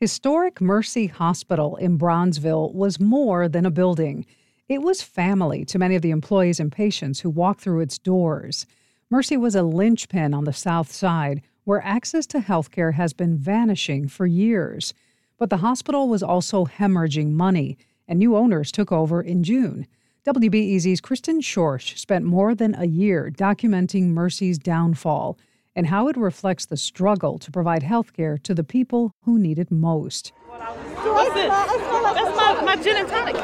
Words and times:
Historic 0.00 0.62
Mercy 0.62 1.08
Hospital 1.08 1.76
in 1.76 1.98
Bronzeville 1.98 2.72
was 2.72 2.98
more 2.98 3.50
than 3.50 3.66
a 3.66 3.70
building. 3.70 4.24
It 4.66 4.80
was 4.80 5.02
family 5.02 5.62
to 5.66 5.78
many 5.78 5.94
of 5.94 6.00
the 6.00 6.10
employees 6.10 6.58
and 6.58 6.72
patients 6.72 7.20
who 7.20 7.28
walked 7.28 7.60
through 7.60 7.80
its 7.80 7.98
doors. 7.98 8.64
Mercy 9.10 9.36
was 9.36 9.54
a 9.54 9.62
linchpin 9.62 10.32
on 10.32 10.44
the 10.44 10.54
South 10.54 10.90
Side 10.90 11.42
where 11.64 11.84
access 11.84 12.26
to 12.28 12.40
health 12.40 12.70
care 12.70 12.92
has 12.92 13.12
been 13.12 13.36
vanishing 13.36 14.08
for 14.08 14.24
years. 14.24 14.94
But 15.36 15.50
the 15.50 15.58
hospital 15.58 16.08
was 16.08 16.22
also 16.22 16.64
hemorrhaging 16.64 17.32
money, 17.32 17.76
and 18.08 18.18
new 18.18 18.34
owners 18.34 18.72
took 18.72 18.90
over 18.90 19.20
in 19.20 19.44
June. 19.44 19.86
WBEZ's 20.26 21.02
Kristen 21.02 21.42
Schorsch 21.42 21.98
spent 21.98 22.24
more 22.24 22.54
than 22.54 22.74
a 22.74 22.86
year 22.86 23.30
documenting 23.30 24.04
Mercy's 24.04 24.58
downfall 24.58 25.36
and 25.76 25.86
how 25.86 26.08
it 26.08 26.16
reflects 26.16 26.66
the 26.66 26.76
struggle 26.76 27.38
to 27.38 27.50
provide 27.50 27.82
health 27.82 28.12
care 28.12 28.36
to 28.38 28.54
the 28.54 28.64
people 28.64 29.14
who 29.24 29.38
need 29.38 29.58
it 29.58 29.70
most. 29.70 30.32
What's 30.48 31.36
it? 31.36 31.48
That's 31.48 32.36
my, 32.36 32.62
my 32.64 32.82
gin 32.82 32.96
and 32.96 33.08
tonic. 33.08 33.36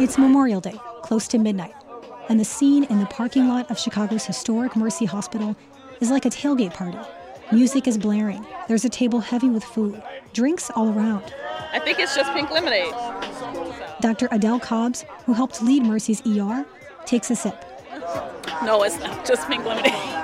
It's 0.00 0.18
Memorial 0.18 0.60
Day, 0.60 0.78
close 1.02 1.28
to 1.28 1.38
midnight, 1.38 1.74
and 2.28 2.38
the 2.38 2.44
scene 2.44 2.84
in 2.84 2.98
the 2.98 3.06
parking 3.06 3.48
lot 3.48 3.70
of 3.70 3.78
Chicago's 3.78 4.24
historic 4.24 4.76
Mercy 4.76 5.04
Hospital 5.04 5.56
is 6.00 6.10
like 6.10 6.24
a 6.24 6.30
tailgate 6.30 6.74
party. 6.74 6.98
Music 7.50 7.88
is 7.88 7.96
blaring. 7.96 8.44
There's 8.68 8.84
a 8.84 8.90
table 8.90 9.20
heavy 9.20 9.48
with 9.48 9.64
food, 9.64 10.02
drinks 10.34 10.70
all 10.70 10.90
around. 10.90 11.32
I 11.72 11.78
think 11.78 11.98
it's 11.98 12.14
just 12.14 12.32
pink 12.32 12.50
lemonade. 12.50 12.92
Dr. 14.00 14.28
Adele 14.30 14.60
Cobbs, 14.60 15.04
who 15.24 15.32
helped 15.32 15.62
lead 15.62 15.82
Mercy's 15.82 16.22
ER, 16.26 16.66
takes 17.06 17.30
a 17.30 17.36
sip. 17.36 17.64
No, 18.62 18.82
it's 18.82 18.98
not 19.00 19.24
just 19.26 19.48
pink 19.48 19.64
lemonade. 19.64 19.94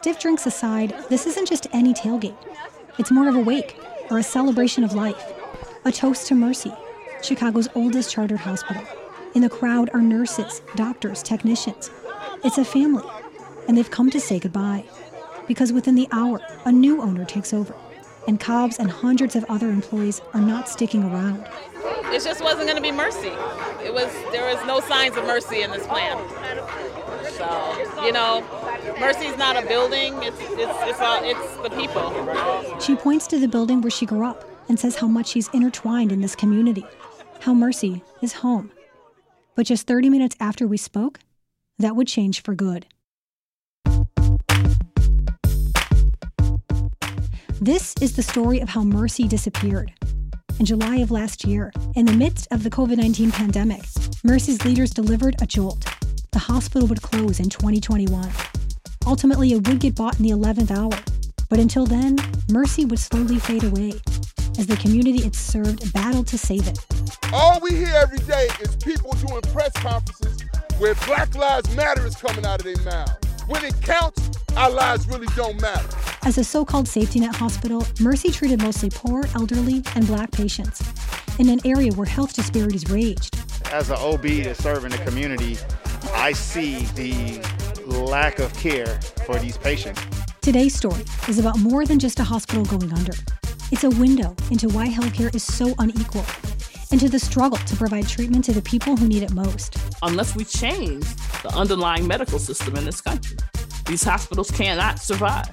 Stiff 0.00 0.18
drinks 0.18 0.46
aside, 0.46 0.96
this 1.10 1.26
isn't 1.26 1.46
just 1.46 1.66
any 1.74 1.92
tailgate. 1.92 2.34
It's 2.98 3.10
more 3.10 3.28
of 3.28 3.36
a 3.36 3.38
wake 3.38 3.78
or 4.10 4.16
a 4.16 4.22
celebration 4.22 4.82
of 4.82 4.94
life, 4.94 5.22
a 5.84 5.92
toast 5.92 6.26
to 6.28 6.34
Mercy, 6.34 6.72
Chicago's 7.20 7.68
oldest 7.74 8.10
chartered 8.10 8.40
hospital. 8.40 8.82
In 9.34 9.42
the 9.42 9.50
crowd 9.50 9.90
are 9.92 10.00
nurses, 10.00 10.62
doctors, 10.74 11.22
technicians. 11.22 11.90
It's 12.42 12.56
a 12.56 12.64
family, 12.64 13.04
and 13.68 13.76
they've 13.76 13.90
come 13.90 14.08
to 14.08 14.18
say 14.18 14.38
goodbye. 14.38 14.84
Because 15.46 15.70
within 15.70 15.96
the 15.96 16.08
hour, 16.12 16.40
a 16.64 16.72
new 16.72 17.02
owner 17.02 17.26
takes 17.26 17.52
over, 17.52 17.74
and 18.26 18.40
Cobbs 18.40 18.78
and 18.78 18.90
hundreds 18.90 19.36
of 19.36 19.44
other 19.50 19.68
employees 19.68 20.22
are 20.32 20.40
not 20.40 20.66
sticking 20.66 21.04
around. 21.04 21.46
It 22.06 22.24
just 22.24 22.42
wasn't 22.42 22.64
going 22.64 22.76
to 22.76 22.82
be 22.82 22.90
mercy. 22.90 23.32
It 23.84 23.92
was 23.92 24.10
there 24.32 24.46
was 24.46 24.66
no 24.66 24.80
signs 24.80 25.18
of 25.18 25.26
mercy 25.26 25.60
in 25.60 25.70
this 25.70 25.86
plan. 25.86 26.16
So 27.40 28.04
you 28.04 28.12
know, 28.12 28.44
mercy's 29.00 29.36
not 29.38 29.62
a 29.62 29.66
building. 29.66 30.14
It's 30.22 30.38
it's 30.40 30.78
it's 30.82 31.00
all, 31.00 31.24
it's 31.24 31.56
the 31.56 31.70
people. 31.70 32.80
She 32.80 32.96
points 32.96 33.26
to 33.28 33.38
the 33.38 33.48
building 33.48 33.80
where 33.80 33.90
she 33.90 34.04
grew 34.04 34.26
up 34.26 34.44
and 34.68 34.78
says 34.78 34.96
how 34.96 35.06
much 35.06 35.28
she's 35.28 35.48
intertwined 35.48 36.12
in 36.12 36.20
this 36.20 36.36
community, 36.36 36.84
how 37.40 37.54
Mercy 37.54 38.02
is 38.20 38.34
home. 38.34 38.70
But 39.54 39.66
just 39.66 39.86
30 39.86 40.10
minutes 40.10 40.36
after 40.38 40.66
we 40.66 40.76
spoke, 40.76 41.20
that 41.78 41.96
would 41.96 42.06
change 42.06 42.42
for 42.42 42.54
good. 42.54 42.86
This 47.60 47.94
is 48.00 48.16
the 48.16 48.22
story 48.22 48.60
of 48.60 48.68
how 48.68 48.84
Mercy 48.84 49.26
disappeared. 49.26 49.92
In 50.58 50.66
July 50.66 50.96
of 50.96 51.10
last 51.10 51.46
year, 51.46 51.72
in 51.94 52.04
the 52.04 52.12
midst 52.12 52.48
of 52.50 52.64
the 52.64 52.70
COVID 52.70 52.98
19 52.98 53.32
pandemic, 53.32 53.82
Mercy's 54.24 54.62
leaders 54.64 54.90
delivered 54.90 55.36
a 55.40 55.46
jolt. 55.46 55.86
The 56.32 56.38
hospital 56.38 56.86
would 56.88 57.02
close 57.02 57.40
in 57.40 57.48
2021. 57.48 58.30
Ultimately, 59.06 59.52
it 59.52 59.66
would 59.66 59.80
get 59.80 59.94
bought 59.94 60.18
in 60.18 60.24
the 60.24 60.30
11th 60.30 60.70
hour. 60.70 61.02
But 61.48 61.58
until 61.58 61.86
then, 61.86 62.16
Mercy 62.50 62.84
would 62.84 62.98
slowly 63.00 63.38
fade 63.38 63.64
away 63.64 63.94
as 64.58 64.66
the 64.66 64.76
community 64.76 65.24
it 65.24 65.34
served 65.34 65.92
battled 65.92 66.28
to 66.28 66.38
save 66.38 66.68
it. 66.68 66.78
All 67.32 67.58
we 67.60 67.74
hear 67.74 67.92
every 67.94 68.18
day 68.18 68.48
is 68.60 68.76
people 68.76 69.12
doing 69.26 69.42
press 69.52 69.72
conferences 69.74 70.44
where 70.78 70.94
Black 71.06 71.34
Lives 71.34 71.74
Matter 71.74 72.06
is 72.06 72.14
coming 72.14 72.46
out 72.46 72.60
of 72.60 72.64
their 72.64 72.84
mouths. 72.84 73.14
When 73.46 73.64
it 73.64 73.74
counts, 73.82 74.30
our 74.56 74.70
lives 74.70 75.08
really 75.08 75.26
don't 75.34 75.60
matter. 75.60 75.88
As 76.22 76.38
a 76.38 76.44
so 76.44 76.64
called 76.64 76.86
safety 76.86 77.18
net 77.18 77.34
hospital, 77.34 77.84
Mercy 77.98 78.30
treated 78.30 78.62
mostly 78.62 78.90
poor, 78.90 79.24
elderly, 79.34 79.82
and 79.96 80.06
black 80.06 80.30
patients 80.30 80.82
in 81.38 81.48
an 81.48 81.60
area 81.64 81.92
where 81.94 82.06
health 82.06 82.34
disparities 82.34 82.88
raged. 82.90 83.36
As 83.72 83.90
an 83.90 83.96
OB 83.96 84.22
that's 84.44 84.62
serving 84.62 84.90
the 84.90 84.98
community, 84.98 85.56
I 86.20 86.32
see 86.32 86.80
the 86.84 87.40
lack 87.86 88.40
of 88.40 88.52
care 88.52 89.00
for 89.24 89.38
these 89.38 89.56
patients. 89.56 90.02
Today's 90.42 90.74
story 90.74 91.02
is 91.28 91.38
about 91.38 91.58
more 91.58 91.86
than 91.86 91.98
just 91.98 92.20
a 92.20 92.24
hospital 92.24 92.62
going 92.66 92.92
under. 92.92 93.14
It's 93.72 93.84
a 93.84 93.90
window 93.90 94.36
into 94.50 94.68
why 94.68 94.88
healthcare 94.88 95.34
is 95.34 95.42
so 95.42 95.74
unequal 95.78 96.26
and 96.92 97.00
to 97.00 97.08
the 97.08 97.18
struggle 97.18 97.56
to 97.56 97.74
provide 97.74 98.06
treatment 98.06 98.44
to 98.44 98.52
the 98.52 98.60
people 98.60 98.98
who 98.98 99.08
need 99.08 99.22
it 99.22 99.32
most. 99.32 99.78
Unless 100.02 100.36
we 100.36 100.44
change 100.44 101.06
the 101.42 101.50
underlying 101.56 102.06
medical 102.06 102.38
system 102.38 102.76
in 102.76 102.84
this 102.84 103.00
country, 103.00 103.38
these 103.86 104.02
hospitals 104.02 104.50
cannot 104.50 104.98
survive 104.98 105.48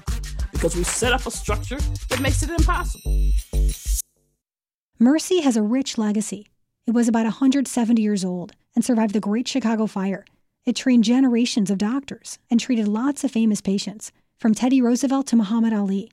because 0.52 0.76
we 0.76 0.84
set 0.84 1.14
up 1.14 1.24
a 1.24 1.30
structure 1.30 1.78
that 2.10 2.20
makes 2.20 2.42
it 2.42 2.50
impossible. 2.50 3.30
Mercy 4.98 5.40
has 5.40 5.56
a 5.56 5.62
rich 5.62 5.96
legacy. 5.96 6.48
It 6.86 6.92
was 6.92 7.08
about 7.08 7.24
170 7.24 8.02
years 8.02 8.22
old 8.22 8.52
and 8.74 8.84
survived 8.84 9.14
the 9.14 9.20
Great 9.20 9.48
Chicago 9.48 9.86
Fire. 9.86 10.26
It 10.68 10.76
trained 10.76 11.04
generations 11.04 11.70
of 11.70 11.78
doctors 11.78 12.38
and 12.50 12.60
treated 12.60 12.86
lots 12.86 13.24
of 13.24 13.30
famous 13.30 13.62
patients, 13.62 14.12
from 14.36 14.52
Teddy 14.52 14.82
Roosevelt 14.82 15.26
to 15.28 15.36
Muhammad 15.36 15.72
Ali. 15.72 16.12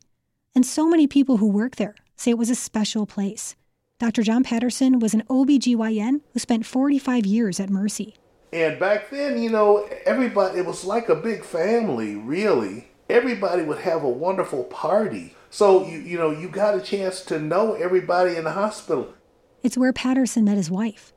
And 0.55 0.65
so 0.65 0.87
many 0.87 1.07
people 1.07 1.35
who 1.35 1.49
work 1.49 1.75
there 1.75 1.93
say 2.15 2.31
it 2.31 2.37
was 2.37 2.49
a 2.49 2.55
special 2.55 3.05
place. 3.05 3.57
Dr. 3.99 4.23
John 4.23 4.45
Patterson 4.45 4.99
was 4.99 5.13
an 5.13 5.23
OBGYN 5.29 6.21
who 6.31 6.39
spent 6.39 6.65
45 6.65 7.25
years 7.25 7.59
at 7.59 7.69
Mercy. 7.69 8.15
And 8.53 8.79
back 8.79 9.09
then, 9.09 9.43
you 9.43 9.49
know, 9.49 9.89
everybody, 10.05 10.59
it 10.59 10.65
was 10.65 10.85
like 10.85 11.09
a 11.09 11.15
big 11.15 11.43
family, 11.43 12.15
really. 12.15 12.87
Everybody 13.09 13.63
would 13.63 13.79
have 13.79 14.05
a 14.05 14.09
wonderful 14.09 14.63
party. 14.63 15.35
So, 15.49 15.85
you, 15.85 15.99
you 15.99 16.17
know, 16.17 16.31
you 16.31 16.47
got 16.47 16.77
a 16.77 16.81
chance 16.81 17.19
to 17.23 17.39
know 17.39 17.73
everybody 17.73 18.37
in 18.37 18.45
the 18.45 18.53
hospital. 18.53 19.15
It's 19.63 19.77
where 19.77 19.91
Patterson 19.91 20.45
met 20.45 20.55
his 20.55 20.71
wife. 20.71 21.11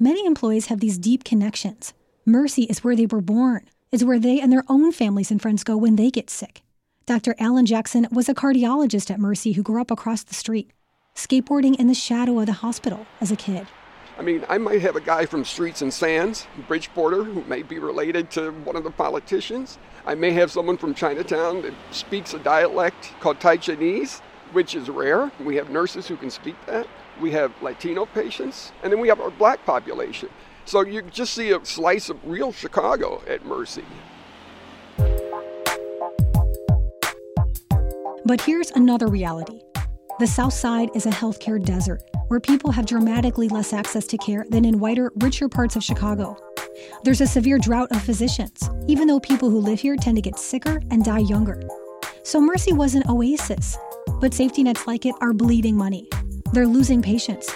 Many 0.00 0.26
employees 0.26 0.66
have 0.66 0.80
these 0.80 0.98
deep 0.98 1.22
connections. 1.22 1.94
Mercy 2.30 2.62
is 2.62 2.84
where 2.84 2.94
they 2.94 3.06
were 3.06 3.20
born, 3.20 3.66
is 3.90 4.04
where 4.04 4.20
they 4.20 4.40
and 4.40 4.52
their 4.52 4.62
own 4.68 4.92
families 4.92 5.32
and 5.32 5.42
friends 5.42 5.64
go 5.64 5.76
when 5.76 5.96
they 5.96 6.12
get 6.12 6.30
sick. 6.30 6.62
Dr. 7.04 7.34
Alan 7.40 7.66
Jackson 7.66 8.06
was 8.12 8.28
a 8.28 8.34
cardiologist 8.34 9.10
at 9.10 9.18
Mercy 9.18 9.50
who 9.52 9.64
grew 9.64 9.80
up 9.80 9.90
across 9.90 10.22
the 10.22 10.34
street, 10.34 10.70
skateboarding 11.16 11.74
in 11.74 11.88
the 11.88 11.94
shadow 11.94 12.38
of 12.38 12.46
the 12.46 12.52
hospital 12.52 13.04
as 13.20 13.32
a 13.32 13.36
kid. 13.36 13.66
I 14.16 14.22
mean, 14.22 14.44
I 14.48 14.58
might 14.58 14.80
have 14.80 14.94
a 14.94 15.00
guy 15.00 15.26
from 15.26 15.44
Streets 15.44 15.82
and 15.82 15.92
San, 15.92 16.34
Bridgeporter, 16.68 17.24
who 17.24 17.42
may 17.48 17.64
be 17.64 17.80
related 17.80 18.30
to 18.32 18.52
one 18.52 18.76
of 18.76 18.84
the 18.84 18.92
politicians. 18.92 19.78
I 20.06 20.14
may 20.14 20.30
have 20.30 20.52
someone 20.52 20.76
from 20.76 20.94
Chinatown 20.94 21.62
that 21.62 21.74
speaks 21.90 22.32
a 22.32 22.38
dialect 22.38 23.12
called 23.18 23.40
Taishanese, 23.40 24.20
which 24.52 24.76
is 24.76 24.88
rare. 24.88 25.32
We 25.40 25.56
have 25.56 25.70
nurses 25.70 26.06
who 26.06 26.16
can 26.16 26.30
speak 26.30 26.54
that. 26.66 26.86
We 27.20 27.32
have 27.32 27.60
Latino 27.60 28.06
patients, 28.06 28.70
and 28.84 28.92
then 28.92 29.00
we 29.00 29.08
have 29.08 29.20
our 29.20 29.30
black 29.30 29.66
population. 29.66 30.28
So 30.64 30.82
you 30.82 31.02
just 31.02 31.34
see 31.34 31.50
a 31.50 31.64
slice 31.64 32.08
of 32.10 32.18
real 32.24 32.52
Chicago 32.52 33.22
at 33.28 33.44
Mercy. 33.44 33.84
But 38.24 38.40
here's 38.42 38.70
another 38.70 39.08
reality 39.08 39.60
the 40.20 40.26
South 40.26 40.52
Side 40.52 40.90
is 40.94 41.06
a 41.06 41.10
healthcare 41.10 41.64
desert 41.64 42.02
where 42.28 42.40
people 42.40 42.70
have 42.70 42.86
dramatically 42.86 43.48
less 43.48 43.72
access 43.72 44.06
to 44.06 44.18
care 44.18 44.44
than 44.50 44.64
in 44.64 44.78
whiter, 44.78 45.10
richer 45.16 45.48
parts 45.48 45.76
of 45.76 45.82
Chicago. 45.82 46.36
There's 47.02 47.20
a 47.20 47.26
severe 47.26 47.58
drought 47.58 47.90
of 47.90 48.02
physicians, 48.02 48.68
even 48.86 49.08
though 49.08 49.18
people 49.18 49.50
who 49.50 49.58
live 49.58 49.80
here 49.80 49.96
tend 49.96 50.16
to 50.16 50.22
get 50.22 50.38
sicker 50.38 50.80
and 50.90 51.04
die 51.04 51.20
younger. 51.20 51.60
So 52.22 52.40
Mercy 52.40 52.72
was 52.72 52.94
an 52.94 53.02
oasis, 53.08 53.76
but 54.20 54.34
safety 54.34 54.62
nets 54.62 54.86
like 54.86 55.06
it 55.06 55.14
are 55.20 55.32
bleeding 55.32 55.76
money. 55.76 56.08
They're 56.52 56.66
losing 56.66 57.02
patients. 57.02 57.50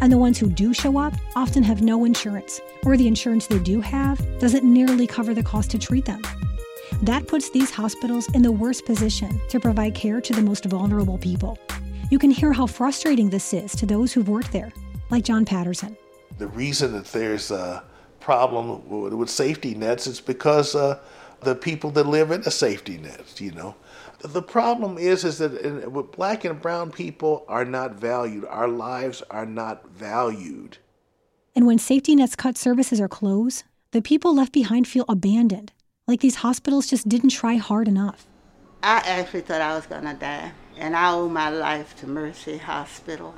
And 0.00 0.12
the 0.12 0.18
ones 0.18 0.38
who 0.38 0.48
do 0.48 0.74
show 0.74 0.98
up 0.98 1.14
often 1.36 1.62
have 1.62 1.82
no 1.82 2.04
insurance, 2.04 2.60
or 2.84 2.96
the 2.96 3.06
insurance 3.06 3.46
they 3.46 3.58
do 3.58 3.80
have 3.80 4.18
doesn't 4.38 4.64
nearly 4.64 5.06
cover 5.06 5.34
the 5.34 5.42
cost 5.42 5.70
to 5.72 5.78
treat 5.78 6.04
them. 6.04 6.22
That 7.02 7.26
puts 7.26 7.50
these 7.50 7.70
hospitals 7.70 8.28
in 8.34 8.42
the 8.42 8.52
worst 8.52 8.86
position 8.86 9.40
to 9.48 9.60
provide 9.60 9.94
care 9.94 10.20
to 10.20 10.32
the 10.32 10.42
most 10.42 10.64
vulnerable 10.64 11.18
people. 11.18 11.58
You 12.10 12.18
can 12.18 12.30
hear 12.30 12.52
how 12.52 12.66
frustrating 12.66 13.30
this 13.30 13.52
is 13.52 13.74
to 13.76 13.86
those 13.86 14.12
who've 14.12 14.28
worked 14.28 14.52
there, 14.52 14.72
like 15.10 15.24
John 15.24 15.44
Patterson. 15.44 15.96
The 16.38 16.48
reason 16.48 16.92
that 16.92 17.06
there's 17.06 17.50
a 17.50 17.82
problem 18.20 18.88
with 18.88 19.30
safety 19.30 19.74
nets 19.74 20.06
is 20.06 20.20
because 20.20 20.74
uh, 20.74 20.98
the 21.40 21.54
people 21.54 21.90
that 21.90 22.06
live 22.06 22.30
in 22.30 22.42
the 22.42 22.50
safety 22.50 22.98
nets, 22.98 23.40
you 23.40 23.52
know. 23.52 23.74
The 24.24 24.40
problem 24.40 24.96
is, 24.96 25.22
is 25.22 25.36
that 25.38 25.92
with 25.92 26.12
black 26.12 26.46
and 26.46 26.58
brown 26.60 26.90
people 26.90 27.44
are 27.46 27.66
not 27.66 27.96
valued. 27.96 28.46
Our 28.46 28.68
lives 28.68 29.22
are 29.30 29.44
not 29.44 29.86
valued. 29.90 30.78
And 31.54 31.66
when 31.66 31.78
safety 31.78 32.16
nets 32.16 32.34
cut 32.34 32.56
services 32.56 33.02
or 33.02 33.08
close, 33.08 33.64
the 33.90 34.00
people 34.00 34.34
left 34.34 34.52
behind 34.52 34.88
feel 34.88 35.04
abandoned, 35.10 35.72
like 36.08 36.20
these 36.20 36.36
hospitals 36.36 36.86
just 36.86 37.06
didn't 37.06 37.28
try 37.28 37.56
hard 37.56 37.86
enough. 37.86 38.26
I 38.82 39.02
actually 39.04 39.42
thought 39.42 39.60
I 39.60 39.74
was 39.74 39.86
gonna 39.86 40.14
die 40.14 40.52
and 40.78 40.96
I 40.96 41.12
owe 41.12 41.28
my 41.28 41.50
life 41.50 41.94
to 41.96 42.06
Mercy 42.06 42.56
Hospital. 42.56 43.34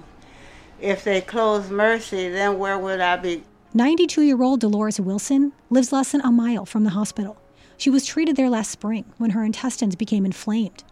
If 0.81 1.03
they 1.03 1.21
close 1.21 1.69
Mercy, 1.69 2.29
then 2.29 2.61
where 2.61 2.79
would 2.79 3.01
I 3.01 3.17
be? 3.17 3.43
92 3.75 4.23
year 4.23 4.41
old 4.41 4.61
Dolores 4.61 5.01
Wilson 5.01 5.53
lives 5.69 5.91
less 5.91 6.13
than 6.13 6.21
a 6.21 6.31
mile 6.31 6.65
from 6.65 6.85
the 6.85 6.91
hospital. 6.91 7.37
She 7.77 7.91
was 7.91 8.07
treated 8.07 8.37
there 8.37 8.51
last 8.51 8.71
spring 8.71 9.05
when 9.19 9.31
her 9.31 9.45
intestines 9.45 9.97
became 9.97 10.25
inflamed. 10.25 10.85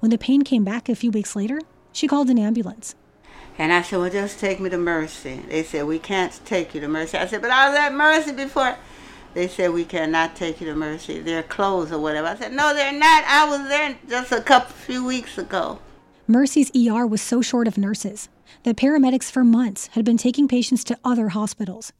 When 0.00 0.10
the 0.10 0.18
pain 0.18 0.42
came 0.42 0.64
back 0.64 0.88
a 0.88 0.94
few 0.94 1.10
weeks 1.10 1.34
later, 1.34 1.60
she 1.92 2.08
called 2.08 2.30
an 2.30 2.38
ambulance. 2.38 2.94
And 3.56 3.72
I 3.72 3.82
said, 3.82 3.98
Well, 3.98 4.10
just 4.10 4.38
take 4.38 4.60
me 4.60 4.70
to 4.70 4.78
Mercy. 4.78 5.42
They 5.48 5.62
said, 5.62 5.86
We 5.86 5.98
can't 5.98 6.38
take 6.44 6.74
you 6.74 6.80
to 6.80 6.88
Mercy. 6.88 7.18
I 7.18 7.26
said, 7.26 7.42
But 7.42 7.50
I 7.50 7.68
was 7.68 7.78
at 7.78 7.94
Mercy 7.94 8.32
before. 8.32 8.76
They 9.34 9.48
said, 9.48 9.72
We 9.72 9.84
cannot 9.84 10.36
take 10.36 10.60
you 10.60 10.66
to 10.68 10.74
Mercy. 10.74 11.20
They're 11.20 11.42
closed 11.42 11.92
or 11.92 11.98
whatever. 11.98 12.28
I 12.28 12.36
said, 12.36 12.52
No, 12.52 12.74
they're 12.74 12.92
not. 12.92 13.24
I 13.24 13.48
was 13.48 13.68
there 13.68 13.96
just 14.08 14.32
a 14.32 14.40
couple 14.40 14.74
few 14.74 15.04
weeks 15.04 15.38
ago. 15.38 15.80
Mercy's 16.26 16.70
ER 16.76 17.06
was 17.06 17.22
so 17.22 17.40
short 17.40 17.66
of 17.66 17.78
nurses 17.78 18.28
that 18.64 18.76
paramedics 18.76 19.30
for 19.30 19.44
months 19.44 19.88
had 19.88 20.04
been 20.04 20.18
taking 20.18 20.46
patients 20.46 20.84
to 20.84 20.98
other 21.04 21.30
hospitals. 21.30 21.92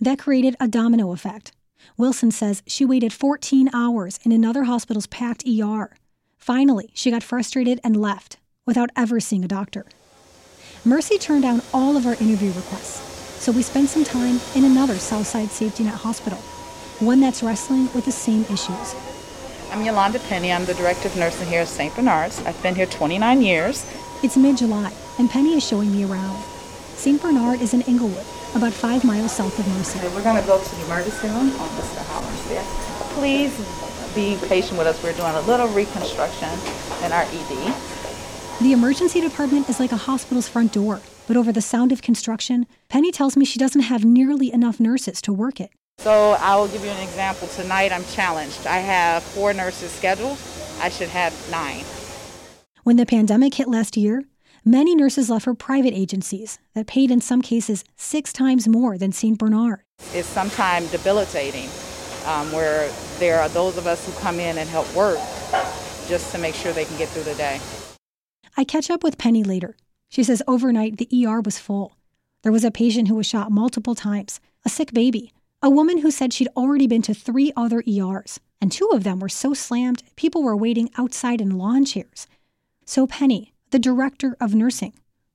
That 0.00 0.18
created 0.18 0.56
a 0.60 0.68
domino 0.68 1.12
effect. 1.12 1.52
Wilson 1.96 2.30
says 2.30 2.62
she 2.66 2.84
waited 2.84 3.12
14 3.12 3.70
hours 3.74 4.18
in 4.24 4.32
another 4.32 4.64
hospital's 4.64 5.06
packed 5.06 5.44
ER. 5.46 5.96
Finally, 6.38 6.90
she 6.94 7.10
got 7.10 7.22
frustrated 7.22 7.80
and 7.84 7.96
left 7.96 8.38
without 8.66 8.90
ever 8.96 9.20
seeing 9.20 9.44
a 9.44 9.48
doctor. 9.48 9.86
Mercy 10.84 11.18
turned 11.18 11.42
down 11.42 11.62
all 11.72 11.96
of 11.96 12.06
our 12.06 12.14
interview 12.14 12.48
requests, 12.48 13.40
so 13.40 13.52
we 13.52 13.62
spent 13.62 13.88
some 13.88 14.04
time 14.04 14.40
in 14.54 14.64
another 14.64 14.94
Southside 14.96 15.48
Safety 15.48 15.84
Net 15.84 15.94
hospital, 15.94 16.38
one 16.98 17.20
that's 17.20 17.42
wrestling 17.42 17.88
with 17.94 18.04
the 18.04 18.12
same 18.12 18.42
issues. 18.44 18.94
I'm 19.70 19.84
Yolanda 19.84 20.18
Penny. 20.18 20.52
I'm 20.52 20.64
the 20.64 20.74
Director 20.74 21.08
of 21.08 21.16
Nursing 21.16 21.48
here 21.48 21.62
at 21.62 21.68
St. 21.68 21.94
Bernard's. 21.94 22.40
I've 22.40 22.62
been 22.62 22.74
here 22.74 22.86
29 22.86 23.40
years. 23.42 23.86
It's 24.22 24.36
mid 24.36 24.58
July, 24.58 24.92
and 25.18 25.30
Penny 25.30 25.54
is 25.54 25.66
showing 25.66 25.90
me 25.90 26.04
around. 26.04 26.42
St. 26.94 27.20
Bernard 27.22 27.60
is 27.60 27.74
in 27.74 27.82
Englewood, 27.82 28.26
about 28.54 28.72
five 28.72 29.04
miles 29.04 29.32
south 29.32 29.58
of 29.58 29.66
Mercy. 29.68 29.98
Okay, 29.98 30.14
we're 30.14 30.22
going 30.22 30.40
to 30.40 30.46
go 30.46 30.62
to 30.62 30.76
the 30.76 30.84
emergency 30.86 31.28
room 31.28 31.50
on 31.60 31.68
Mr. 31.70 32.04
Howard's. 32.06 33.12
Please 33.14 33.54
be 34.14 34.38
patient 34.48 34.78
with 34.78 34.86
us. 34.86 35.02
We're 35.02 35.12
doing 35.14 35.34
a 35.34 35.40
little 35.42 35.68
reconstruction 35.68 36.48
in 37.04 37.12
our 37.12 37.22
ED. 37.22 37.74
The 38.60 38.72
emergency 38.72 39.20
department 39.20 39.68
is 39.68 39.80
like 39.80 39.92
a 39.92 39.96
hospital's 39.96 40.48
front 40.48 40.72
door, 40.72 41.00
but 41.26 41.36
over 41.36 41.52
the 41.52 41.60
sound 41.60 41.92
of 41.92 42.02
construction, 42.02 42.66
Penny 42.88 43.10
tells 43.10 43.36
me 43.36 43.44
she 43.44 43.58
doesn't 43.58 43.82
have 43.82 44.04
nearly 44.04 44.52
enough 44.52 44.78
nurses 44.78 45.20
to 45.22 45.32
work 45.32 45.60
it. 45.60 45.70
So 45.98 46.32
I 46.40 46.56
will 46.56 46.68
give 46.68 46.84
you 46.84 46.90
an 46.90 47.02
example. 47.02 47.48
Tonight 47.48 47.92
I'm 47.92 48.04
challenged. 48.04 48.66
I 48.66 48.78
have 48.78 49.22
four 49.22 49.52
nurses 49.52 49.90
scheduled. 49.92 50.38
I 50.80 50.88
should 50.88 51.08
have 51.08 51.32
nine. 51.50 51.84
When 52.84 52.96
the 52.96 53.06
pandemic 53.06 53.54
hit 53.54 53.68
last 53.68 53.96
year, 53.96 54.24
many 54.64 54.94
nurses 54.94 55.30
left 55.30 55.44
for 55.44 55.54
private 55.54 55.94
agencies 55.94 56.58
that 56.74 56.86
paid 56.86 57.10
in 57.10 57.20
some 57.20 57.42
cases 57.42 57.84
six 57.96 58.32
times 58.32 58.68
more 58.68 58.98
than 58.98 59.12
St. 59.12 59.38
Bernard. 59.38 59.80
It's 60.12 60.28
sometimes 60.28 60.90
debilitating 60.90 61.68
um, 62.26 62.50
where 62.52 62.90
there 63.18 63.40
are 63.40 63.48
those 63.48 63.76
of 63.76 63.86
us 63.86 64.04
who 64.06 64.12
come 64.20 64.38
in 64.38 64.58
and 64.58 64.68
help 64.68 64.92
work 64.94 65.18
just 66.08 66.32
to 66.32 66.38
make 66.38 66.54
sure 66.54 66.72
they 66.72 66.84
can 66.84 66.98
get 66.98 67.08
through 67.08 67.24
the 67.24 67.34
day. 67.34 67.60
I 68.56 68.64
catch 68.64 68.90
up 68.90 69.02
with 69.02 69.18
Penny 69.18 69.42
later. 69.42 69.76
She 70.08 70.22
says 70.22 70.42
overnight 70.46 70.98
the 70.98 71.26
ER 71.26 71.40
was 71.40 71.58
full. 71.58 71.96
There 72.42 72.52
was 72.52 72.64
a 72.64 72.70
patient 72.70 73.08
who 73.08 73.14
was 73.14 73.26
shot 73.26 73.50
multiple 73.50 73.94
times, 73.94 74.40
a 74.64 74.68
sick 74.68 74.92
baby, 74.92 75.32
a 75.62 75.70
woman 75.70 75.98
who 75.98 76.10
said 76.10 76.32
she'd 76.32 76.48
already 76.56 76.86
been 76.86 77.02
to 77.02 77.14
three 77.14 77.52
other 77.56 77.82
ERs, 77.86 78.40
and 78.60 78.70
two 78.70 78.90
of 78.92 79.04
them 79.04 79.20
were 79.20 79.28
so 79.28 79.54
slammed 79.54 80.02
people 80.16 80.42
were 80.42 80.56
waiting 80.56 80.90
outside 80.98 81.40
in 81.40 81.56
lawn 81.56 81.84
chairs. 81.84 82.26
So 82.84 83.06
Penny, 83.06 83.51
the 83.72 83.78
director 83.78 84.36
of 84.38 84.54
nursing, 84.54 84.92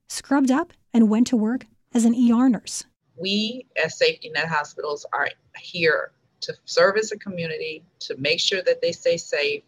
scrubbed 0.07 0.51
up 0.51 0.71
and 0.93 1.09
went 1.09 1.25
to 1.25 1.35
work 1.35 1.65
as 1.93 2.05
an 2.05 2.13
ER 2.13 2.47
nurse. 2.47 2.85
We 3.19 3.65
as 3.83 3.97
safety 3.97 4.29
net 4.29 4.47
hospitals 4.47 5.07
are 5.11 5.29
here 5.57 6.11
to 6.41 6.53
service 6.65 7.11
a 7.11 7.17
community, 7.17 7.83
to 8.01 8.15
make 8.17 8.39
sure 8.39 8.61
that 8.61 8.79
they 8.79 8.91
stay 8.91 9.17
safe. 9.17 9.63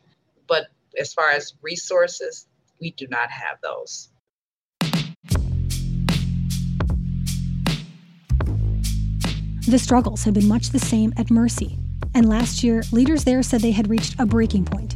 But 0.48 0.68
as 1.00 1.14
far 1.14 1.32
as 1.32 1.56
resources, 1.64 2.46
we 2.80 2.92
do 2.92 3.08
not 3.08 3.32
have 3.32 3.58
those. 3.64 4.10
The 9.68 9.80
struggles 9.80 10.24
have 10.26 10.36
been 10.36 10.48
much 10.48 10.70
the 10.70 10.80
same 10.80 11.12
at 11.18 11.32
Mercy, 11.32 11.80
and 12.14 12.30
last 12.30 12.64
year, 12.64 12.84
leaders 12.92 13.24
there 13.24 13.42
said 13.42 13.62
they 13.62 13.72
had 13.72 13.90
reached 13.90 14.20
a 14.20 14.28
breaking 14.28 14.66
point. 14.66 14.96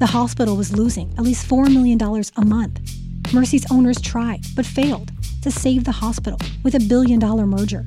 The 0.00 0.06
hospital 0.06 0.56
was 0.56 0.76
losing 0.76 1.12
at 1.16 1.22
least 1.22 1.48
$4 1.48 1.72
million 1.72 2.00
a 2.36 2.44
month. 2.44 3.01
Mercy's 3.32 3.64
owners 3.70 4.00
tried, 4.00 4.44
but 4.54 4.66
failed, 4.66 5.10
to 5.40 5.50
save 5.50 5.84
the 5.84 5.92
hospital 5.92 6.38
with 6.62 6.74
a 6.74 6.80
billion 6.80 7.18
dollar 7.18 7.46
merger. 7.46 7.86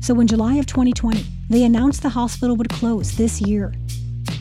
So 0.00 0.18
in 0.20 0.26
July 0.26 0.54
of 0.54 0.66
2020, 0.66 1.24
they 1.50 1.64
announced 1.64 2.02
the 2.02 2.08
hospital 2.08 2.56
would 2.56 2.70
close 2.70 3.16
this 3.16 3.40
year. 3.40 3.74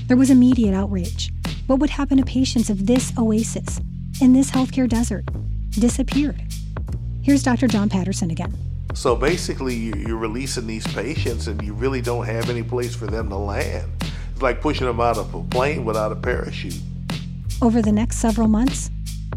There 0.08 0.16
was 0.16 0.30
immediate 0.30 0.74
outrage. 0.74 1.34
What 1.68 1.80
would 1.80 1.90
happen 1.90 2.18
to 2.18 2.24
patients 2.24 2.70
if 2.70 2.78
this 2.78 3.12
oasis, 3.18 3.82
in 4.22 4.32
this 4.32 4.50
healthcare 4.50 4.88
desert, 4.88 5.26
disappeared? 5.72 6.42
Here's 7.22 7.44
Dr. 7.44 7.68
John 7.68 7.90
Patterson 7.90 8.32
again. 8.32 8.56
So 8.94 9.16
basically, 9.16 9.76
you're 9.76 10.18
releasing 10.18 10.66
these 10.66 10.88
patients 10.88 11.48
and 11.48 11.62
you 11.62 11.74
really 11.74 12.02
don't 12.02 12.26
have 12.26 12.50
any 12.50 12.64
place 12.64 12.96
for 12.96 13.06
them 13.06 13.28
to 13.30 13.36
land. 13.36 13.92
It's 14.32 14.42
like 14.42 14.62
pushing 14.62 14.88
them 14.88 15.02
out 15.02 15.18
of 15.18 15.34
a 15.36 15.44
plane 15.44 15.84
without 15.84 16.14
a 16.14 16.16
parachute. 16.16 16.80
Over 17.62 17.82
the 17.82 17.92
next 17.92 18.18
several 18.18 18.48
months, 18.48 18.90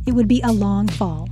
it 0.07 0.13
would 0.13 0.29
be 0.29 0.41
a 0.43 0.53
long 0.53 0.89
fall. 0.89 1.29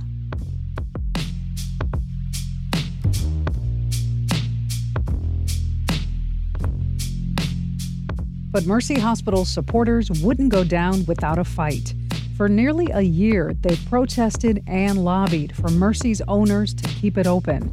But 8.51 8.65
Mercy 8.65 8.99
Hospital's 8.99 9.49
supporters 9.49 10.09
wouldn't 10.23 10.49
go 10.49 10.63
down 10.63 11.05
without 11.05 11.37
a 11.37 11.43
fight. 11.43 11.93
For 12.35 12.49
nearly 12.49 12.87
a 12.91 13.01
year, 13.01 13.53
they 13.61 13.75
protested 13.87 14.63
and 14.65 15.03
lobbied 15.03 15.55
for 15.55 15.69
Mercy's 15.69 16.21
owners 16.27 16.73
to 16.73 16.87
keep 16.87 17.17
it 17.17 17.27
open. 17.27 17.71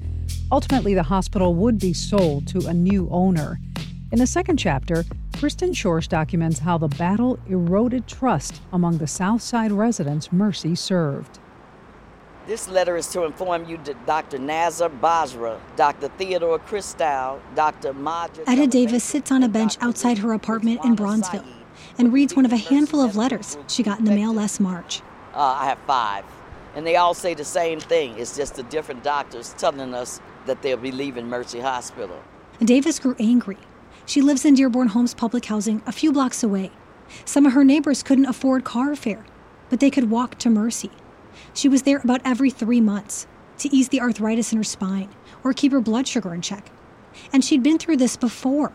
Ultimately, 0.53 0.93
the 0.93 1.03
hospital 1.03 1.55
would 1.55 1.79
be 1.79 1.93
sold 1.93 2.47
to 2.49 2.67
a 2.67 2.75
new 2.75 3.09
owner. 3.11 3.59
In 4.12 4.19
the 4.19 4.27
second 4.27 4.59
chapter, 4.59 5.05
Kristen 5.38 5.73
Schorsch 5.73 6.09
documents 6.09 6.61
how 6.61 6.79
the 6.79 6.88
battle 6.88 7.38
eroded 7.47 8.06
trust 8.06 8.62
among 8.73 8.97
the 8.97 9.06
Southside 9.06 9.71
residents 9.71 10.33
Mercy 10.33 10.75
served. 10.75 11.38
This 12.47 12.69
letter 12.71 12.97
is 12.97 13.06
to 13.09 13.25
inform 13.25 13.69
you 13.69 13.79
that 13.85 14.06
Dr. 14.06 14.38
Nazar 14.38 14.88
Bajra, 14.88 15.61
Dr. 15.76 16.09
Theodore 16.16 16.59
Christou, 16.61 17.38
Dr. 17.55 17.93
Madra. 17.93 18.45
Etta 18.47 18.66
Davis 18.66 19.05
sits 19.05 19.31
on 19.31 19.43
a 19.43 19.49
bench 19.49 19.76
outside 19.83 20.16
her 20.19 20.33
apartment 20.33 20.83
in 20.87 20.97
Bronzeville 20.97 21.45
and 21.99 22.14
reads 22.14 22.35
one 22.35 22.47
of 22.47 22.52
a 22.52 22.57
handful 22.57 23.02
of 23.02 23.14
letters 23.14 23.59
she 23.69 23.83
got 23.83 23.99
in 23.99 24.07
the 24.07 24.12
mail 24.12 24.33
last 24.33 24.59
March. 24.59 25.02
Uh, 25.35 25.55
I 25.61 25.66
have 25.66 25.78
five, 25.87 26.25
and 26.75 26.87
they 26.87 26.97
all 26.97 27.12
say 27.12 27.35
the 27.35 27.45
same 27.45 27.78
thing. 27.78 28.19
It's 28.19 28.35
just 28.35 28.55
the 28.55 28.62
different 28.62 29.05
doctors 29.05 29.55
telling 29.59 29.93
us 29.93 30.19
that 30.47 30.62
they'll 30.62 30.78
be 30.78 30.93
leaving 30.93 31.28
Mercy 31.28 31.61
Hospital. 31.61 32.19
Davis 32.64 32.99
grew 32.99 33.14
angry. 33.19 33.59
She 34.07 34.23
lives 34.23 34.45
in 34.45 34.55
Dearborn 34.55 34.89
Homes 34.89 35.15
public 35.15 35.47
housing 35.47 35.83
a 35.85 35.91
few 35.91 36.13
blocks 36.13 36.45
away. 36.45 36.71
Some 37.25 37.45
of 37.45 37.55
her 37.55 37.65
neighbors 37.65 38.05
couldn't 38.05 38.27
afford 38.27 38.63
car 38.63 38.95
fare, 38.95 39.27
but 39.69 39.81
they 39.81 39.91
could 39.91 40.11
walk 40.11 40.39
to 40.39 40.49
Mercy. 40.49 40.93
She 41.55 41.69
was 41.69 41.83
there 41.83 42.01
about 42.05 42.21
every 42.25 42.51
three 42.51 42.81
months 42.81 43.27
to 43.59 43.75
ease 43.75 43.89
the 43.89 44.01
arthritis 44.01 44.53
in 44.53 44.59
her 44.59 44.65
spine 44.65 45.09
or 45.43 45.53
keep 45.53 45.73
her 45.73 45.81
blood 45.81 46.07
sugar 46.07 46.33
in 46.33 46.41
check. 46.41 46.71
And 47.33 47.45
she'd 47.45 47.65
been 47.65 47.79
through 47.79 47.97
this 47.97 48.17
before. 48.17 48.73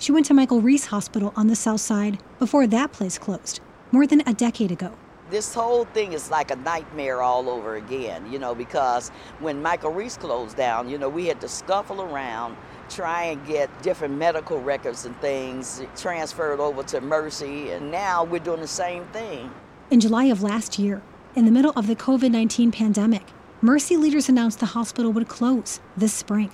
She 0.00 0.10
went 0.10 0.26
to 0.26 0.34
Michael 0.34 0.60
Reese 0.60 0.86
Hospital 0.86 1.32
on 1.36 1.46
the 1.46 1.54
south 1.54 1.80
side 1.80 2.18
before 2.40 2.66
that 2.66 2.90
place 2.90 3.16
closed, 3.16 3.60
more 3.92 4.08
than 4.08 4.22
a 4.26 4.34
decade 4.34 4.72
ago 4.72 4.92
this 5.30 5.54
whole 5.54 5.84
thing 5.86 6.12
is 6.12 6.30
like 6.30 6.50
a 6.50 6.56
nightmare 6.56 7.22
all 7.22 7.48
over 7.48 7.76
again, 7.76 8.30
you 8.30 8.38
know, 8.38 8.54
because 8.54 9.08
when 9.40 9.60
Michael 9.62 9.90
Reese 9.90 10.16
closed 10.16 10.56
down, 10.56 10.88
you 10.88 10.98
know, 10.98 11.08
we 11.08 11.26
had 11.26 11.40
to 11.40 11.48
scuffle 11.48 12.02
around, 12.02 12.56
try 12.94 13.24
and 13.24 13.44
get 13.46 13.82
different 13.82 14.14
medical 14.14 14.60
records 14.60 15.04
and 15.04 15.18
things 15.20 15.82
transferred 15.96 16.60
over 16.60 16.82
to 16.84 17.00
Mercy, 17.00 17.70
and 17.70 17.90
now 17.90 18.24
we're 18.24 18.38
doing 18.38 18.60
the 18.60 18.66
same 18.66 19.04
thing. 19.06 19.50
In 19.90 20.00
July 20.00 20.24
of 20.26 20.42
last 20.42 20.78
year, 20.78 21.02
in 21.34 21.44
the 21.44 21.50
middle 21.50 21.72
of 21.76 21.86
the 21.86 21.96
COVID 21.96 22.30
19 22.30 22.70
pandemic, 22.70 23.24
Mercy 23.60 23.96
leaders 23.96 24.28
announced 24.28 24.60
the 24.60 24.66
hospital 24.66 25.10
would 25.12 25.28
close 25.28 25.80
this 25.96 26.12
spring. 26.12 26.50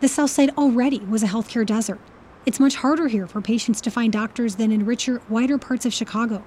The 0.00 0.08
South 0.08 0.30
Side 0.30 0.50
already 0.56 1.00
was 1.00 1.22
a 1.22 1.26
healthcare 1.26 1.66
desert. 1.66 2.00
It's 2.46 2.58
much 2.58 2.76
harder 2.76 3.08
here 3.08 3.26
for 3.26 3.40
patients 3.40 3.80
to 3.82 3.90
find 3.90 4.12
doctors 4.12 4.56
than 4.56 4.72
in 4.72 4.86
richer, 4.86 5.20
wider 5.28 5.58
parts 5.58 5.84
of 5.84 5.92
Chicago. 5.92 6.42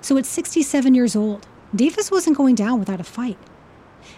So 0.00 0.18
at 0.18 0.26
67 0.26 0.94
years 0.94 1.16
old, 1.16 1.46
Davis 1.74 2.10
wasn't 2.10 2.36
going 2.36 2.54
down 2.54 2.78
without 2.78 3.00
a 3.00 3.04
fight. 3.04 3.38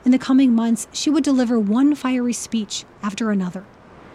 In 0.05 0.11
the 0.11 0.19
coming 0.19 0.55
months, 0.55 0.89
she 0.93 1.11
would 1.11 1.25
deliver 1.25 1.59
one 1.59 1.95
fiery 1.95 2.33
speech 2.33 2.85
after 3.03 3.31
another. 3.31 3.65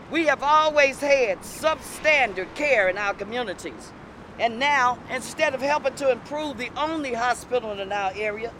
We 0.09 0.27
have 0.27 0.41
always 0.41 0.99
had 0.99 1.39
substandard 1.41 2.53
care 2.55 2.87
in 2.87 2.97
our 2.97 3.13
communities. 3.13 3.91
And 4.39 4.59
now, 4.59 4.99
instead 5.11 5.53
of 5.53 5.61
helping 5.61 5.95
to 5.95 6.11
improve 6.11 6.57
the 6.57 6.69
only 6.77 7.13
hospital 7.13 7.71
in 7.79 7.91
our 7.91 8.13
area, 8.15 8.51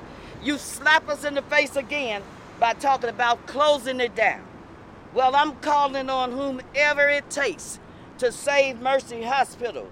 You 0.44 0.58
slap 0.58 1.10
us 1.10 1.24
in 1.24 1.34
the 1.34 1.42
face 1.42 1.76
again 1.76 2.22
by 2.60 2.74
talking 2.74 3.10
about 3.10 3.46
closing 3.48 4.00
it 4.00 4.16
down. 4.16 4.42
Well, 5.14 5.36
I'm 5.36 5.56
calling 5.56 6.10
on 6.10 6.32
whomever 6.32 7.10
it 7.10 7.30
takes 7.30 7.80
to 8.20 8.32
save 8.32 8.80
Mercy 8.80 9.24
Hospital. 9.24 9.90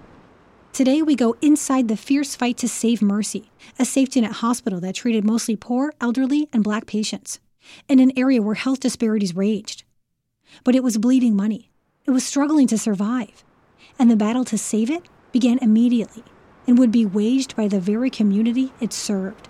Today, 0.72 1.02
we 1.02 1.16
go 1.16 1.36
inside 1.40 1.88
the 1.88 1.96
fierce 1.96 2.36
fight 2.36 2.58
to 2.58 2.68
save 2.68 3.00
Mercy, 3.00 3.50
a 3.78 3.84
safety 3.84 4.20
net 4.20 4.32
hospital 4.32 4.78
that 4.80 4.94
treated 4.94 5.24
mostly 5.24 5.56
poor, 5.56 5.92
elderly, 6.00 6.48
and 6.52 6.62
black 6.62 6.86
patients, 6.86 7.40
in 7.88 7.98
an 7.98 8.12
area 8.16 8.42
where 8.42 8.54
health 8.54 8.80
disparities 8.80 9.34
raged. 9.34 9.84
But 10.64 10.74
it 10.74 10.82
was 10.82 10.98
bleeding 10.98 11.36
money. 11.36 11.70
It 12.04 12.10
was 12.10 12.24
struggling 12.24 12.66
to 12.68 12.78
survive. 12.78 13.44
And 13.98 14.10
the 14.10 14.16
battle 14.16 14.44
to 14.46 14.58
save 14.58 14.90
it 14.90 15.08
began 15.32 15.58
immediately 15.58 16.24
and 16.66 16.78
would 16.78 16.92
be 16.92 17.06
waged 17.06 17.56
by 17.56 17.68
the 17.68 17.80
very 17.80 18.10
community 18.10 18.72
it 18.80 18.92
served. 18.92 19.48